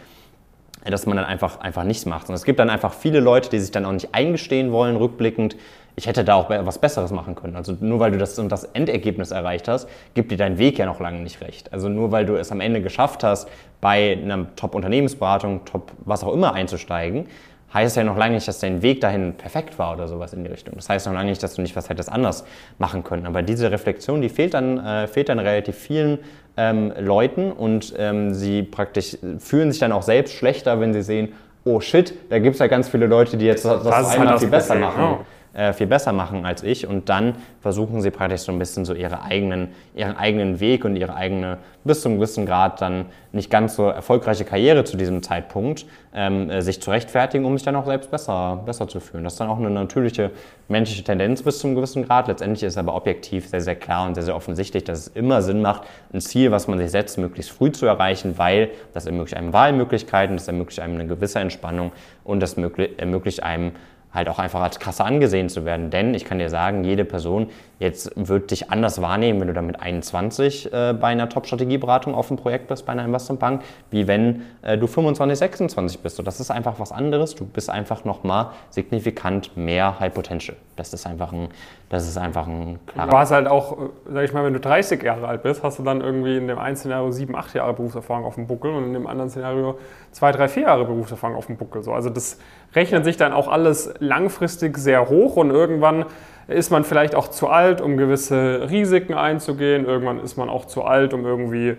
dass 0.90 1.06
man 1.06 1.16
dann 1.16 1.24
einfach, 1.24 1.60
einfach 1.60 1.84
nichts 1.84 2.04
macht. 2.04 2.28
Und 2.28 2.34
es 2.34 2.44
gibt 2.44 2.58
dann 2.58 2.68
einfach 2.68 2.92
viele 2.92 3.20
Leute, 3.20 3.48
die 3.48 3.58
sich 3.58 3.70
dann 3.70 3.86
auch 3.86 3.92
nicht 3.92 4.14
eingestehen 4.14 4.70
wollen, 4.70 4.96
rückblickend, 4.96 5.56
ich 5.96 6.06
hätte 6.06 6.24
da 6.24 6.34
auch 6.34 6.50
was 6.50 6.78
Besseres 6.78 7.12
machen 7.12 7.34
können. 7.34 7.56
Also 7.56 7.76
nur 7.80 8.00
weil 8.00 8.10
du 8.10 8.18
das 8.18 8.38
und 8.38 8.50
das 8.50 8.64
Endergebnis 8.64 9.30
erreicht 9.30 9.68
hast, 9.68 9.88
gibt 10.14 10.32
dir 10.32 10.38
dein 10.38 10.58
Weg 10.58 10.78
ja 10.78 10.86
noch 10.86 11.00
lange 11.00 11.20
nicht 11.20 11.40
recht. 11.40 11.72
Also 11.72 11.88
nur 11.88 12.10
weil 12.10 12.26
du 12.26 12.36
es 12.36 12.50
am 12.50 12.60
Ende 12.60 12.80
geschafft 12.82 13.22
hast, 13.22 13.48
bei 13.80 14.18
einer 14.20 14.54
Top-Unternehmensberatung, 14.56 15.64
Top 15.64 15.92
was 16.04 16.24
auch 16.24 16.32
immer 16.32 16.52
einzusteigen, 16.54 17.26
heißt 17.72 17.96
ja 17.96 18.04
noch 18.04 18.16
lange 18.16 18.34
nicht, 18.34 18.46
dass 18.46 18.60
dein 18.60 18.82
Weg 18.82 19.00
dahin 19.00 19.34
perfekt 19.34 19.78
war 19.78 19.94
oder 19.94 20.06
sowas 20.06 20.32
in 20.32 20.44
die 20.44 20.50
Richtung. 20.50 20.74
Das 20.76 20.88
heißt 20.88 21.06
noch 21.06 21.12
lange 21.12 21.30
nicht, 21.30 21.42
dass 21.42 21.54
du 21.54 21.62
nicht 21.62 21.74
was 21.74 21.88
hättest 21.88 22.10
anders 22.10 22.44
machen 22.78 23.02
können. 23.02 23.26
Aber 23.26 23.42
diese 23.42 23.70
Reflexion, 23.70 24.20
die 24.20 24.28
fehlt 24.28 24.54
dann, 24.54 24.78
äh, 24.78 25.06
fehlt 25.08 25.28
dann 25.28 25.40
relativ 25.40 25.76
vielen 25.76 26.18
ähm, 26.56 26.92
Leuten 26.98 27.50
und 27.50 27.92
ähm, 27.98 28.32
sie 28.32 28.62
praktisch 28.62 29.18
fühlen 29.38 29.72
sich 29.72 29.80
dann 29.80 29.90
auch 29.90 30.02
selbst 30.02 30.34
schlechter, 30.34 30.80
wenn 30.80 30.92
sie 30.92 31.02
sehen, 31.02 31.32
oh 31.64 31.80
shit, 31.80 32.14
da 32.30 32.38
gibt 32.38 32.54
es 32.54 32.60
ja 32.60 32.68
ganz 32.68 32.88
viele 32.88 33.06
Leute, 33.06 33.36
die 33.36 33.46
jetzt 33.46 33.64
das, 33.64 33.82
das 33.82 34.18
halt 34.18 34.30
das 34.30 34.40
viel 34.40 34.50
besser 34.50 34.76
machen. 34.76 35.02
ja. 35.02 35.18
Äh, 35.54 35.72
viel 35.72 35.86
besser 35.86 36.12
machen 36.12 36.44
als 36.44 36.62
ich 36.62 36.86
und 36.86 37.08
dann 37.08 37.36
versuchen 37.60 38.00
sie 38.02 38.10
praktisch 38.10 38.42
so 38.42 38.52
ein 38.52 38.58
bisschen 38.58 38.84
so 38.84 38.92
ihre 38.92 39.22
eigenen, 39.22 39.68
ihren 39.94 40.16
eigenen 40.16 40.60
Weg 40.60 40.84
und 40.84 40.96
ihre 40.96 41.14
eigene, 41.14 41.58
bis 41.84 42.02
zu 42.02 42.08
einem 42.08 42.18
gewissen 42.18 42.44
Grad 42.44 42.80
dann 42.80 43.06
nicht 43.32 43.50
ganz 43.50 43.76
so 43.76 43.84
erfolgreiche 43.86 44.44
Karriere 44.44 44.84
zu 44.84 44.96
diesem 44.96 45.22
Zeitpunkt 45.22 45.86
ähm, 46.14 46.50
äh, 46.50 46.60
sich 46.60 46.80
zu 46.80 46.90
rechtfertigen, 46.90 47.44
um 47.44 47.56
sich 47.56 47.64
dann 47.64 47.76
auch 47.76 47.86
selbst 47.86 48.10
besser, 48.10 48.62
besser 48.66 48.88
zu 48.88 49.00
fühlen. 49.00 49.24
Das 49.24 49.34
ist 49.34 49.40
dann 49.40 49.48
auch 49.48 49.58
eine 49.58 49.70
natürliche 49.70 50.30
menschliche 50.68 51.04
Tendenz 51.04 51.42
bis 51.42 51.58
zu 51.58 51.66
einem 51.66 51.76
gewissen 51.76 52.04
Grad. 52.04 52.28
Letztendlich 52.28 52.62
ist 52.62 52.78
aber 52.78 52.94
objektiv 52.94 53.48
sehr, 53.48 53.60
sehr 53.60 53.76
klar 53.76 54.06
und 54.06 54.14
sehr, 54.14 54.24
sehr 54.24 54.36
offensichtlich, 54.36 54.84
dass 54.84 54.98
es 55.00 55.08
immer 55.08 55.42
Sinn 55.42 55.62
macht, 55.62 55.82
ein 56.12 56.20
Ziel, 56.20 56.50
was 56.50 56.68
man 56.68 56.78
sich 56.78 56.90
setzt, 56.90 57.18
möglichst 57.18 57.52
früh 57.52 57.72
zu 57.72 57.86
erreichen, 57.86 58.38
weil 58.38 58.70
das 58.92 59.06
ermöglicht 59.06 59.36
einem 59.36 59.52
Wahlmöglichkeiten, 59.52 60.36
das 60.36 60.48
ermöglicht 60.48 60.80
einem 60.80 60.94
eine 60.94 61.06
gewisse 61.06 61.40
Entspannung 61.40 61.92
und 62.24 62.40
das 62.40 62.54
ermöglicht 62.54 63.42
einem 63.42 63.72
halt 64.14 64.28
auch 64.28 64.38
einfach 64.38 64.62
als 64.62 64.78
Kasse 64.78 65.04
angesehen 65.04 65.48
zu 65.48 65.64
werden. 65.64 65.90
Denn 65.90 66.14
ich 66.14 66.24
kann 66.24 66.38
dir 66.38 66.48
sagen, 66.48 66.84
jede 66.84 67.04
Person 67.04 67.48
jetzt 67.80 68.12
wird 68.14 68.50
dich 68.50 68.70
anders 68.70 69.02
wahrnehmen, 69.02 69.40
wenn 69.40 69.48
du 69.48 69.54
dann 69.54 69.66
mit 69.66 69.80
21 69.80 70.72
äh, 70.72 70.94
bei 70.98 71.08
einer 71.08 71.28
Top-Strategieberatung 71.28 72.14
auf 72.14 72.28
dem 72.28 72.36
Projekt 72.36 72.68
bist, 72.68 72.86
bei 72.86 72.92
einer 72.92 73.04
Investmentbank, 73.04 73.62
wie 73.90 74.06
wenn 74.06 74.42
äh, 74.62 74.78
du 74.78 74.86
25, 74.86 75.38
26 75.38 76.00
bist. 76.00 76.18
Und 76.18 76.26
das 76.26 76.40
ist 76.40 76.50
einfach 76.50 76.78
was 76.78 76.92
anderes. 76.92 77.34
Du 77.34 77.44
bist 77.44 77.68
einfach 77.68 78.04
nochmal 78.04 78.50
signifikant 78.70 79.56
mehr 79.56 79.98
High 79.98 80.14
Potential. 80.14 80.56
Das 80.76 80.92
ist 80.92 81.06
einfach 81.06 81.32
ein, 81.32 81.48
das 81.88 82.08
ist 82.08 82.18
einfach 82.18 82.46
ein 82.46 82.78
klarer... 82.86 83.10
Du 83.10 83.16
hast 83.16 83.30
halt 83.30 83.46
auch, 83.46 83.72
äh, 83.72 84.12
sag 84.12 84.24
ich 84.24 84.32
mal, 84.32 84.44
wenn 84.44 84.52
du 84.52 84.60
30 84.60 85.02
Jahre 85.02 85.28
alt 85.28 85.42
bist, 85.42 85.62
hast 85.62 85.78
du 85.78 85.82
dann 85.82 86.00
irgendwie 86.00 86.36
in 86.36 86.48
dem 86.48 86.58
einen 86.58 86.76
Szenario 86.76 87.10
7, 87.10 87.34
8 87.34 87.54
Jahre 87.54 87.74
Berufserfahrung 87.74 88.24
auf 88.24 88.34
dem 88.34 88.46
Buckel 88.46 88.72
und 88.72 88.84
in 88.84 88.92
dem 88.92 89.06
anderen 89.06 89.30
Szenario 89.30 89.78
2, 90.12 90.32
3, 90.32 90.48
4 90.48 90.62
Jahre 90.64 90.84
Berufserfahrung 90.84 91.36
auf 91.36 91.46
dem 91.46 91.56
Buckel. 91.56 91.82
So, 91.82 91.92
also 91.92 92.10
das 92.10 92.38
rechnet 92.74 93.04
sich 93.04 93.16
dann 93.16 93.32
auch 93.32 93.48
alles 93.48 93.92
langfristig 93.98 94.78
sehr 94.78 95.08
hoch 95.08 95.36
und 95.36 95.50
irgendwann 95.50 96.06
ist 96.46 96.70
man 96.70 96.84
vielleicht 96.84 97.14
auch 97.14 97.28
zu 97.28 97.48
alt, 97.48 97.80
um 97.80 97.96
gewisse 97.96 98.68
Risiken 98.68 99.14
einzugehen. 99.14 99.86
Irgendwann 99.86 100.20
ist 100.20 100.36
man 100.36 100.48
auch 100.48 100.66
zu 100.66 100.84
alt, 100.84 101.14
um 101.14 101.24
irgendwie 101.24 101.76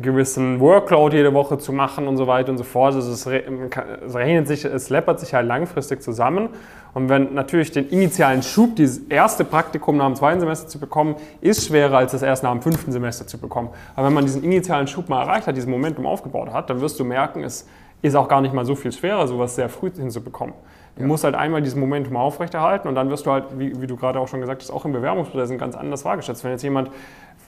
gewissen 0.00 0.60
Workload 0.60 1.14
jede 1.14 1.34
Woche 1.34 1.58
zu 1.58 1.72
machen 1.72 2.08
und 2.08 2.16
so 2.16 2.26
weiter 2.26 2.50
und 2.50 2.58
so 2.58 2.64
fort. 2.64 2.94
Also 2.94 3.12
es, 3.12 3.26
es 3.26 4.14
rechnet 4.14 4.48
sich, 4.48 4.64
es 4.64 4.88
läppert 4.88 5.20
sich 5.20 5.34
halt 5.34 5.46
langfristig 5.46 6.02
zusammen. 6.02 6.48
Und 6.94 7.08
wenn 7.08 7.34
natürlich 7.34 7.70
den 7.70 7.88
initialen 7.88 8.42
Schub, 8.42 8.76
dieses 8.76 8.98
erste 9.08 9.44
Praktikum 9.44 9.96
nach 9.98 10.06
dem 10.06 10.16
zweiten 10.16 10.40
Semester 10.40 10.68
zu 10.68 10.78
bekommen, 10.78 11.16
ist 11.40 11.66
schwerer 11.66 11.98
als 11.98 12.12
das 12.12 12.22
erst 12.22 12.42
nach 12.42 12.52
dem 12.52 12.62
fünften 12.62 12.92
Semester 12.92 13.26
zu 13.26 13.38
bekommen. 13.38 13.68
Aber 13.94 14.06
wenn 14.06 14.14
man 14.14 14.24
diesen 14.24 14.42
initialen 14.42 14.86
Schub 14.86 15.08
mal 15.08 15.22
erreicht 15.22 15.46
hat, 15.46 15.56
dieses 15.56 15.68
Momentum 15.68 16.06
aufgebaut 16.06 16.50
hat, 16.52 16.70
dann 16.70 16.80
wirst 16.80 16.98
du 16.98 17.04
merken, 17.04 17.44
es 17.44 17.66
ist 18.00 18.14
auch 18.14 18.28
gar 18.28 18.40
nicht 18.40 18.54
mal 18.54 18.64
so 18.64 18.74
viel 18.74 18.92
schwerer, 18.92 19.26
sowas 19.26 19.54
sehr 19.54 19.68
früh 19.68 19.90
hinzubekommen. 19.90 20.54
Du 20.96 21.02
ja. 21.02 21.06
musst 21.06 21.24
halt 21.24 21.34
einmal 21.34 21.62
dieses 21.62 21.76
Momentum 21.76 22.16
aufrechterhalten 22.16 22.86
und 22.86 22.94
dann 22.94 23.08
wirst 23.08 23.24
du 23.24 23.30
halt, 23.30 23.58
wie, 23.58 23.80
wie 23.80 23.86
du 23.86 23.96
gerade 23.96 24.20
auch 24.20 24.28
schon 24.28 24.40
gesagt 24.40 24.62
hast, 24.62 24.70
auch 24.70 24.84
im 24.84 24.92
Bewerbungsprozess 24.92 25.56
ganz 25.58 25.74
anders 25.74 26.04
wahrgeschätzt. 26.04 26.44
Wenn 26.44 26.50
jetzt 26.50 26.62
jemand 26.62 26.90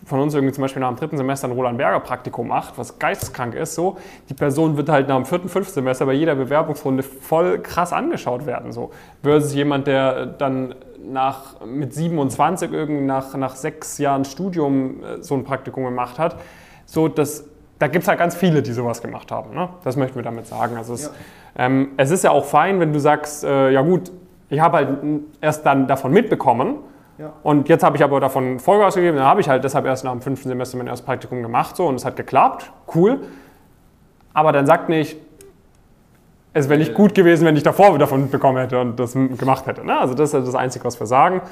von 0.06 0.20
uns 0.20 0.34
irgendwie 0.34 0.52
zum 0.52 0.62
Beispiel 0.62 0.80
nach 0.80 0.88
dem 0.88 0.96
dritten 0.96 1.16
Semester 1.16 1.48
ein 1.48 1.52
Roland 1.52 1.78
Berger 1.78 2.00
Praktikum 2.00 2.48
macht, 2.48 2.78
was 2.78 2.98
geisteskrank 2.98 3.54
ist, 3.54 3.74
so, 3.74 3.96
die 4.28 4.34
Person 4.34 4.76
wird 4.76 4.88
halt 4.88 5.08
nach 5.08 5.16
dem 5.16 5.26
vierten, 5.26 5.48
fünften 5.48 5.74
Semester 5.74 6.06
bei 6.06 6.14
jeder 6.14 6.34
Bewerbungsrunde 6.34 7.02
voll 7.02 7.60
krass 7.60 7.92
angeschaut 7.92 8.46
werden. 8.46 8.72
So. 8.72 8.92
Versus 9.22 9.54
jemand, 9.54 9.86
der 9.86 10.26
dann 10.26 10.74
nach, 11.06 11.60
mit 11.66 11.92
27 11.92 12.72
irgendwie 12.72 13.04
nach, 13.04 13.34
nach 13.36 13.56
sechs 13.56 13.98
Jahren 13.98 14.24
Studium 14.24 15.02
äh, 15.04 15.22
so 15.22 15.34
ein 15.34 15.44
Praktikum 15.44 15.84
gemacht 15.84 16.18
hat. 16.18 16.36
So, 16.86 17.08
das 17.08 17.44
da 17.78 17.88
gibt 17.88 18.04
es 18.04 18.08
halt 18.08 18.18
ganz 18.18 18.34
viele, 18.34 18.62
die 18.62 18.72
sowas 18.72 19.02
gemacht 19.02 19.30
haben. 19.32 19.54
Ne? 19.54 19.68
Das 19.82 19.96
möchten 19.96 20.16
wir 20.16 20.22
damit 20.22 20.46
sagen. 20.46 20.76
Also 20.76 20.94
es, 20.94 21.06
ja. 21.06 21.10
Ähm, 21.56 21.90
es 21.96 22.10
ist 22.10 22.24
ja 22.24 22.30
auch 22.30 22.44
fein, 22.44 22.80
wenn 22.80 22.92
du 22.92 22.98
sagst, 22.98 23.44
äh, 23.44 23.70
ja 23.70 23.82
gut, 23.82 24.10
ich 24.48 24.60
habe 24.60 24.76
halt 24.76 24.88
erst 25.40 25.64
dann 25.64 25.86
davon 25.86 26.12
mitbekommen 26.12 26.76
ja. 27.18 27.32
und 27.42 27.68
jetzt 27.68 27.82
habe 27.82 27.96
ich 27.96 28.04
aber 28.04 28.20
davon 28.20 28.58
Vollgas 28.58 28.94
gegeben, 28.94 29.16
dann 29.16 29.26
habe 29.26 29.40
ich 29.40 29.48
halt 29.48 29.64
deshalb 29.64 29.86
erst 29.86 30.04
nach 30.04 30.12
dem 30.12 30.20
fünften 30.20 30.48
Semester 30.48 30.76
mein 30.76 30.86
erstes 30.86 31.06
Praktikum 31.06 31.42
gemacht 31.42 31.76
so, 31.76 31.86
und 31.86 31.94
es 31.96 32.04
hat 32.04 32.16
geklappt, 32.16 32.72
cool. 32.94 33.20
Aber 34.32 34.50
dann 34.50 34.66
sagt 34.66 34.88
nicht, 34.88 35.16
es 36.54 36.68
wäre 36.68 36.78
nicht 36.78 36.94
gut 36.94 37.14
gewesen, 37.14 37.44
wenn 37.46 37.56
ich 37.56 37.62
davor 37.62 37.98
davon 37.98 38.22
mitbekommen 38.22 38.58
hätte 38.58 38.80
und 38.80 38.98
das 38.98 39.12
gemacht 39.12 39.66
hätte. 39.66 39.84
Ne? 39.84 39.98
Also 39.98 40.14
das 40.14 40.32
ist 40.32 40.46
das 40.46 40.54
Einzige, 40.54 40.84
was 40.84 40.98
wir 40.98 41.06
sagen. 41.06 41.42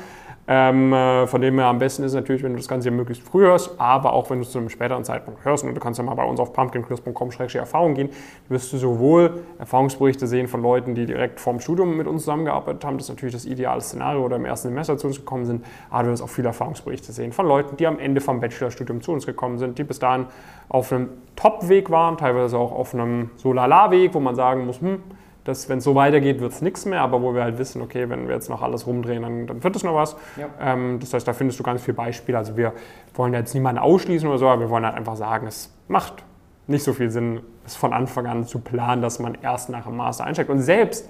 Ähm, 0.48 0.92
äh, 0.92 1.26
von 1.28 1.40
dem 1.40 1.56
her 1.58 1.68
am 1.68 1.78
besten 1.78 2.02
ist 2.02 2.14
natürlich, 2.14 2.42
wenn 2.42 2.52
du 2.52 2.58
das 2.58 2.66
Ganze 2.66 2.88
hier 2.88 2.96
möglichst 2.96 3.22
früh 3.22 3.42
hörst, 3.42 3.78
aber 3.78 4.12
auch 4.12 4.28
wenn 4.28 4.38
du 4.38 4.42
es 4.42 4.50
zu 4.50 4.58
einem 4.58 4.70
späteren 4.70 5.04
Zeitpunkt 5.04 5.44
hörst. 5.44 5.62
Und 5.62 5.72
du 5.74 5.80
kannst 5.80 5.98
ja 5.98 6.04
mal 6.04 6.14
bei 6.14 6.24
uns 6.24 6.40
auf 6.40 6.52
pumpkincrisp.com-erfahrung 6.52 7.94
gehen, 7.94 8.10
wirst 8.48 8.72
du 8.72 8.76
sowohl 8.76 9.44
Erfahrungsberichte 9.60 10.26
sehen 10.26 10.48
von 10.48 10.60
Leuten, 10.60 10.96
die 10.96 11.06
direkt 11.06 11.38
vorm 11.38 11.60
Studium 11.60 11.96
mit 11.96 12.08
uns 12.08 12.22
zusammengearbeitet 12.22 12.84
haben, 12.84 12.98
das 12.98 13.06
ist 13.06 13.10
natürlich 13.10 13.34
das 13.34 13.44
ideale 13.44 13.80
Szenario 13.80 14.24
oder 14.24 14.36
im 14.36 14.44
ersten 14.44 14.68
Semester 14.68 14.98
zu 14.98 15.06
uns 15.06 15.16
gekommen 15.16 15.46
sind, 15.46 15.64
aber 15.90 16.04
du 16.04 16.10
wirst 16.10 16.22
auch 16.22 16.28
viele 16.28 16.48
Erfahrungsberichte 16.48 17.12
sehen 17.12 17.30
von 17.32 17.46
Leuten, 17.46 17.76
die 17.76 17.86
am 17.86 18.00
Ende 18.00 18.20
vom 18.20 18.40
Bachelorstudium 18.40 19.00
zu 19.00 19.12
uns 19.12 19.26
gekommen 19.26 19.58
sind, 19.58 19.78
die 19.78 19.84
bis 19.84 20.00
dahin 20.00 20.26
auf 20.68 20.92
einem 20.92 21.10
Top-Weg 21.36 21.90
waren, 21.90 22.16
teilweise 22.16 22.58
auch 22.58 22.72
auf 22.72 22.94
einem 22.94 23.30
So-Lala-Weg, 23.36 24.12
wo 24.14 24.20
man 24.20 24.34
sagen 24.34 24.66
muss, 24.66 24.80
hm, 24.80 24.98
dass 25.44 25.68
wenn 25.68 25.78
es 25.78 25.84
so 25.84 25.94
weitergeht, 25.94 26.40
wird 26.40 26.52
es 26.52 26.62
nichts 26.62 26.84
mehr, 26.84 27.00
aber 27.00 27.20
wo 27.20 27.34
wir 27.34 27.42
halt 27.42 27.58
wissen, 27.58 27.82
okay, 27.82 28.08
wenn 28.08 28.28
wir 28.28 28.34
jetzt 28.34 28.48
noch 28.48 28.62
alles 28.62 28.86
rumdrehen, 28.86 29.22
dann, 29.22 29.46
dann 29.46 29.64
wird 29.64 29.74
es 29.74 29.82
noch 29.82 29.94
was. 29.94 30.16
Ja. 30.36 30.48
Ähm, 30.60 30.98
das 31.00 31.12
heißt, 31.12 31.26
da 31.26 31.32
findest 31.32 31.58
du 31.58 31.64
ganz 31.64 31.82
viele 31.82 31.94
Beispiele. 31.94 32.38
Also 32.38 32.56
wir 32.56 32.72
wollen 33.14 33.34
jetzt 33.34 33.54
niemanden 33.54 33.80
ausschließen 33.80 34.28
oder 34.28 34.38
so, 34.38 34.48
aber 34.48 34.62
wir 34.62 34.70
wollen 34.70 34.86
halt 34.86 34.96
einfach 34.96 35.16
sagen, 35.16 35.46
es 35.46 35.72
macht 35.88 36.24
nicht 36.68 36.84
so 36.84 36.92
viel 36.92 37.10
Sinn, 37.10 37.40
es 37.66 37.74
von 37.74 37.92
Anfang 37.92 38.26
an 38.26 38.46
zu 38.46 38.60
planen, 38.60 39.02
dass 39.02 39.18
man 39.18 39.36
erst 39.42 39.68
nach 39.68 39.84
dem 39.84 39.96
Master 39.96 40.24
einsteigt. 40.24 40.48
Und 40.48 40.60
selbst, 40.60 41.08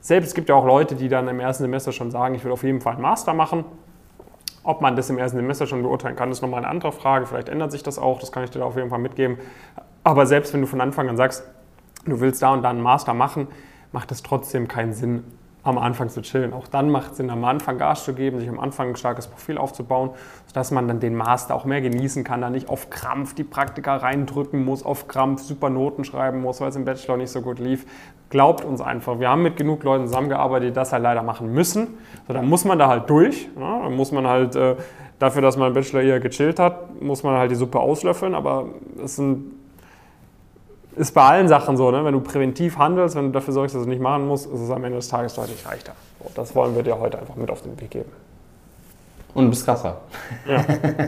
selbst 0.00 0.28
es 0.28 0.34
gibt 0.34 0.50
ja 0.50 0.54
auch 0.54 0.66
Leute, 0.66 0.94
die 0.94 1.08
dann 1.08 1.26
im 1.28 1.40
ersten 1.40 1.64
Semester 1.64 1.92
schon 1.92 2.10
sagen, 2.10 2.34
ich 2.34 2.44
will 2.44 2.52
auf 2.52 2.62
jeden 2.62 2.82
Fall 2.82 2.94
einen 2.94 3.02
Master 3.02 3.32
machen. 3.32 3.64
Ob 4.62 4.82
man 4.82 4.94
das 4.94 5.08
im 5.08 5.16
ersten 5.16 5.38
Semester 5.38 5.66
schon 5.66 5.82
beurteilen 5.82 6.16
kann, 6.16 6.30
ist 6.30 6.42
nochmal 6.42 6.58
eine 6.58 6.68
andere 6.68 6.92
Frage. 6.92 7.24
Vielleicht 7.24 7.48
ändert 7.48 7.72
sich 7.72 7.82
das 7.82 7.98
auch, 7.98 8.20
das 8.20 8.30
kann 8.30 8.44
ich 8.44 8.50
dir 8.50 8.58
da 8.58 8.66
auf 8.66 8.76
jeden 8.76 8.90
Fall 8.90 8.98
mitgeben. 8.98 9.38
Aber 10.04 10.26
selbst 10.26 10.52
wenn 10.52 10.60
du 10.60 10.66
von 10.66 10.82
Anfang 10.82 11.08
an 11.08 11.16
sagst, 11.16 11.44
du 12.04 12.20
willst 12.20 12.42
da 12.42 12.52
und 12.52 12.62
da 12.62 12.70
einen 12.70 12.82
Master 12.82 13.14
machen, 13.14 13.48
macht 13.92 14.12
es 14.12 14.22
trotzdem 14.22 14.68
keinen 14.68 14.92
Sinn, 14.92 15.24
am 15.62 15.78
Anfang 15.78 16.08
zu 16.08 16.22
chillen. 16.22 16.52
Auch 16.52 16.68
dann 16.68 16.90
macht 16.90 17.12
es 17.12 17.16
Sinn, 17.18 17.30
am 17.30 17.44
Anfang 17.44 17.78
Gas 17.78 18.04
zu 18.04 18.14
geben, 18.14 18.38
sich 18.38 18.48
am 18.48 18.58
Anfang 18.58 18.90
ein 18.90 18.96
starkes 18.96 19.26
Profil 19.26 19.58
aufzubauen, 19.58 20.10
sodass 20.46 20.70
man 20.70 20.88
dann 20.88 21.00
den 21.00 21.14
Master 21.14 21.54
auch 21.54 21.64
mehr 21.64 21.80
genießen 21.80 22.24
kann, 22.24 22.40
da 22.40 22.50
nicht 22.50 22.68
auf 22.68 22.90
Krampf 22.90 23.34
die 23.34 23.44
Praktika 23.44 23.96
reindrücken 23.96 24.64
muss, 24.64 24.84
auf 24.84 25.08
Krampf 25.08 25.42
super 25.42 25.70
Noten 25.70 26.04
schreiben 26.04 26.40
muss, 26.40 26.60
weil 26.60 26.70
es 26.70 26.76
im 26.76 26.84
Bachelor 26.84 27.16
nicht 27.18 27.30
so 27.30 27.42
gut 27.42 27.58
lief. 27.58 27.84
Glaubt 28.30 28.64
uns 28.64 28.80
einfach. 28.80 29.18
Wir 29.18 29.28
haben 29.28 29.42
mit 29.42 29.56
genug 29.56 29.82
Leuten 29.82 30.06
zusammengearbeitet, 30.06 30.70
die 30.70 30.72
das 30.72 30.92
halt 30.92 31.02
leider 31.02 31.22
machen 31.22 31.52
müssen. 31.52 31.98
So, 32.26 32.32
dann 32.32 32.48
muss 32.48 32.64
man 32.64 32.78
da 32.78 32.88
halt 32.88 33.10
durch. 33.10 33.48
Ja, 33.58 33.82
dann 33.82 33.96
muss 33.96 34.12
man 34.12 34.26
halt 34.26 34.56
äh, 34.56 34.76
dafür, 35.18 35.42
dass 35.42 35.56
man 35.56 35.68
im 35.68 35.74
Bachelor 35.74 36.02
eher 36.02 36.20
gechillt 36.20 36.58
hat, 36.58 37.02
muss 37.02 37.22
man 37.22 37.36
halt 37.36 37.50
die 37.50 37.56
Suppe 37.56 37.80
auslöffeln. 37.80 38.34
Aber 38.34 38.66
es 39.04 39.16
sind 39.16 39.59
ist 41.00 41.14
bei 41.14 41.22
allen 41.22 41.48
Sachen 41.48 41.76
so, 41.78 41.90
ne? 41.90 42.04
wenn 42.04 42.12
du 42.12 42.20
präventiv 42.20 42.76
handelst, 42.76 43.16
wenn 43.16 43.26
du 43.26 43.32
dafür 43.32 43.54
sorgst, 43.54 43.74
dass 43.74 43.80
du 43.80 43.88
es 43.88 43.88
nicht 43.88 44.02
machen 44.02 44.28
musst, 44.28 44.46
ist 44.46 44.60
es 44.60 44.70
am 44.70 44.84
Ende 44.84 44.98
des 44.98 45.08
Tages 45.08 45.34
deutlich 45.34 45.64
leichter. 45.64 45.94
So, 46.22 46.30
das 46.34 46.54
wollen 46.54 46.76
wir 46.76 46.82
dir 46.82 46.98
heute 47.00 47.18
einfach 47.18 47.36
mit 47.36 47.50
auf 47.50 47.62
den 47.62 47.80
Weg 47.80 47.90
geben. 47.90 48.10
Und 49.32 49.44
du 49.44 49.50
bist 49.50 49.64
krasser. 49.64 50.00
Ja, 50.46 50.64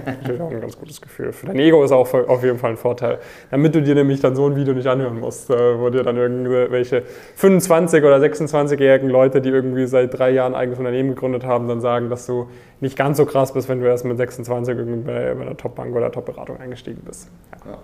natürlich 0.07 0.41
auch 0.41 0.51
ein 0.51 0.61
ganz 0.61 0.79
gutes 0.79 1.01
Gefühl. 1.01 1.33
Für 1.33 1.47
dein 1.47 1.59
Ego 1.59 1.83
ist 1.83 1.91
auch 1.91 2.15
auf 2.15 2.43
jeden 2.45 2.59
Fall 2.59 2.71
ein 2.71 2.77
Vorteil. 2.77 3.19
Damit 3.51 3.75
du 3.75 3.83
dir 3.83 3.97
nämlich 3.97 4.21
dann 4.21 4.37
so 4.37 4.47
ein 4.47 4.55
Video 4.55 4.73
nicht 4.75 4.87
anhören 4.87 5.19
musst, 5.19 5.51
äh, 5.51 5.79
wo 5.79 5.91
dir 5.91 6.05
dann 6.05 6.17
irgendwelche 6.17 7.03
25- 7.37 7.99
oder 7.99 8.19
26-jährigen 8.19 9.11
Leute, 9.11 9.41
die 9.41 9.49
irgendwie 9.49 9.87
seit 9.87 10.17
drei 10.17 10.31
Jahren 10.31 10.55
eigenes 10.55 10.79
Unternehmen 10.79 11.11
gegründet 11.11 11.45
haben, 11.45 11.67
dann 11.69 11.81
sagen, 11.81 12.11
dass 12.11 12.27
du 12.27 12.49
nicht 12.81 12.97
ganz 12.97 13.17
so 13.17 13.27
krass 13.27 13.53
bist, 13.53 13.69
wenn 13.69 13.81
du 13.81 13.87
erst 13.87 14.05
mit 14.05 14.17
26 14.17 14.77
irgendwie 14.77 15.03
bei, 15.03 15.33
einer 15.33 15.57
Top-Bank 15.57 15.95
oder 15.95 16.13
Top-Beratung 16.13 16.59
eingestiegen 16.61 17.03
bist. 17.05 17.29
Ja. 17.67 17.79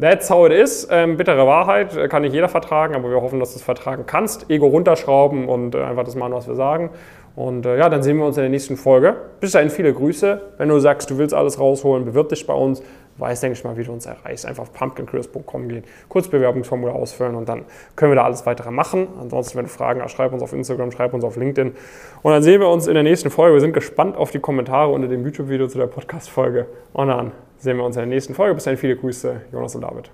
That's 0.00 0.30
how 0.30 0.46
it 0.46 0.52
is. 0.52 0.88
Ähm, 0.90 1.18
bittere 1.18 1.46
Wahrheit 1.46 1.94
äh, 1.94 2.08
kann 2.08 2.22
nicht 2.22 2.32
jeder 2.32 2.48
vertragen, 2.48 2.94
aber 2.94 3.10
wir 3.10 3.20
hoffen, 3.20 3.38
dass 3.38 3.52
du 3.52 3.58
es 3.58 3.62
vertragen 3.62 4.04
kannst. 4.06 4.48
Ego 4.48 4.66
runterschrauben 4.68 5.46
und 5.46 5.74
äh, 5.74 5.82
einfach 5.82 6.04
das 6.04 6.14
machen, 6.14 6.32
was 6.32 6.48
wir 6.48 6.54
sagen. 6.54 6.90
Und 7.36 7.66
äh, 7.66 7.76
ja, 7.76 7.88
dann 7.90 8.02
sehen 8.02 8.16
wir 8.16 8.24
uns 8.24 8.36
in 8.38 8.42
der 8.42 8.50
nächsten 8.50 8.76
Folge. 8.76 9.16
Bis 9.40 9.52
dahin 9.52 9.68
viele 9.68 9.92
Grüße. 9.92 10.40
Wenn 10.56 10.68
du 10.70 10.78
sagst, 10.78 11.10
du 11.10 11.18
willst 11.18 11.34
alles 11.34 11.60
rausholen, 11.60 12.06
bewirb 12.06 12.30
dich 12.30 12.46
bei 12.46 12.54
uns. 12.54 12.82
Du 13.20 13.26
weißt, 13.26 13.42
denke 13.42 13.58
ich 13.58 13.64
mal, 13.64 13.76
wie 13.76 13.84
du 13.84 13.92
uns 13.92 14.06
erreichst. 14.06 14.46
Einfach 14.46 14.62
auf 14.62 14.72
pumpkincurious.com 14.72 15.68
gehen, 15.68 15.84
kurz 16.08 16.28
Bewerbungsformular 16.28 16.94
ausfüllen 16.94 17.34
und 17.34 17.50
dann 17.50 17.66
können 17.94 18.12
wir 18.12 18.16
da 18.16 18.24
alles 18.24 18.46
weitere 18.46 18.70
machen. 18.70 19.08
Ansonsten, 19.20 19.58
wenn 19.58 19.66
du 19.66 19.70
Fragen 19.70 20.00
hast, 20.00 20.12
schreib 20.12 20.32
uns 20.32 20.42
auf 20.42 20.54
Instagram, 20.54 20.90
schreib 20.90 21.12
uns 21.12 21.22
auf 21.22 21.36
LinkedIn. 21.36 21.74
Und 22.22 22.32
dann 22.32 22.42
sehen 22.42 22.62
wir 22.62 22.68
uns 22.68 22.86
in 22.86 22.94
der 22.94 23.02
nächsten 23.02 23.28
Folge. 23.28 23.56
Wir 23.56 23.60
sind 23.60 23.74
gespannt 23.74 24.16
auf 24.16 24.30
die 24.30 24.40
Kommentare 24.40 24.90
unter 24.90 25.06
dem 25.06 25.22
YouTube-Video 25.22 25.68
zu 25.68 25.76
der 25.76 25.86
Podcast-Folge. 25.86 26.66
Und 26.94 27.08
dann 27.08 27.32
sehen 27.58 27.76
wir 27.76 27.84
uns 27.84 27.96
in 27.96 28.00
der 28.00 28.08
nächsten 28.08 28.32
Folge. 28.32 28.54
Bis 28.54 28.64
dahin 28.64 28.78
viele 28.78 28.96
Grüße, 28.96 29.42
Jonas 29.52 29.74
und 29.74 29.82
David. 29.82 30.10